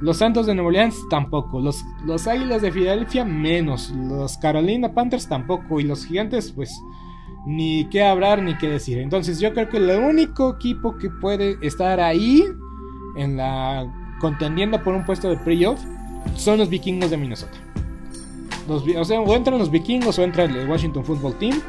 [0.01, 1.61] Los Santos de Nueva Orleans tampoco.
[1.61, 3.91] Los, los Águilas de Filadelfia menos.
[3.91, 5.81] Los Carolina Panthers tampoco.
[5.81, 6.73] Y los Gigantes, pues,
[7.47, 8.99] ni qué hablar ni qué decir.
[8.99, 12.45] Entonces yo creo que el único equipo que puede estar ahí
[13.17, 15.81] en la contendiendo por un puesto de playoff
[16.37, 17.59] son los vikingos de Minnesota.
[18.69, 21.61] o sea, o entran los vikingos o entra el Washington Football Team.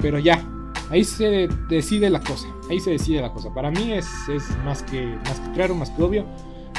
[0.00, 0.44] Pero ya,
[0.90, 2.48] ahí se decide la cosa.
[2.68, 3.52] Ahí se decide la cosa.
[3.54, 4.08] Para mí es,
[4.64, 6.26] más, que, más que claro, más que obvio.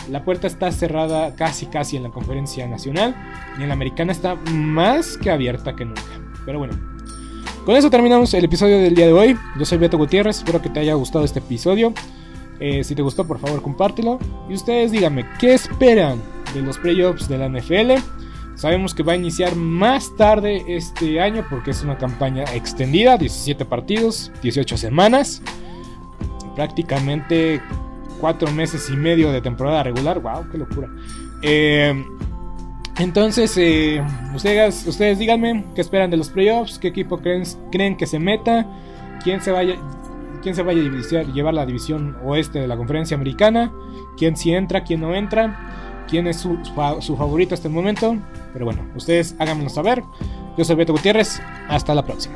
[0.10, 3.16] La puerta está cerrada casi casi en la conferencia nacional.
[3.58, 6.02] Y en la americana está más que abierta que nunca.
[6.46, 6.74] Pero bueno.
[7.66, 9.38] Con eso terminamos el episodio del día de hoy.
[9.58, 10.38] Yo soy Beto Gutiérrez.
[10.38, 11.94] Espero que te haya gustado este episodio.
[12.60, 14.20] Eh, si te gustó, por favor, compártelo.
[14.50, 16.22] Y ustedes díganme, ¿qué esperan
[16.54, 17.94] de los playoffs de la NFL?
[18.56, 23.66] Sabemos que va a iniciar más tarde este año porque es una campaña extendida, 17
[23.66, 25.42] partidos, 18 semanas,
[26.56, 27.62] prácticamente
[28.20, 30.90] 4 meses y medio de temporada regular, wow, qué locura.
[31.42, 32.04] Eh,
[32.98, 34.02] entonces, eh,
[34.34, 38.66] ustedes, ustedes díganme qué esperan de los playoffs, qué equipo creen, creen que se meta,
[39.24, 39.76] quién se vaya,
[40.42, 43.74] quién se vaya a llevar la división oeste de la conferencia americana,
[44.18, 46.58] quién sí entra, quién no entra, quién es su,
[47.00, 48.16] su favorito hasta el momento.
[48.54, 50.02] Pero bueno, ustedes háganmelo saber.
[50.58, 51.42] Yo soy Beto Gutiérrez.
[51.68, 52.36] Hasta la próxima.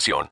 [0.07, 0.29] información.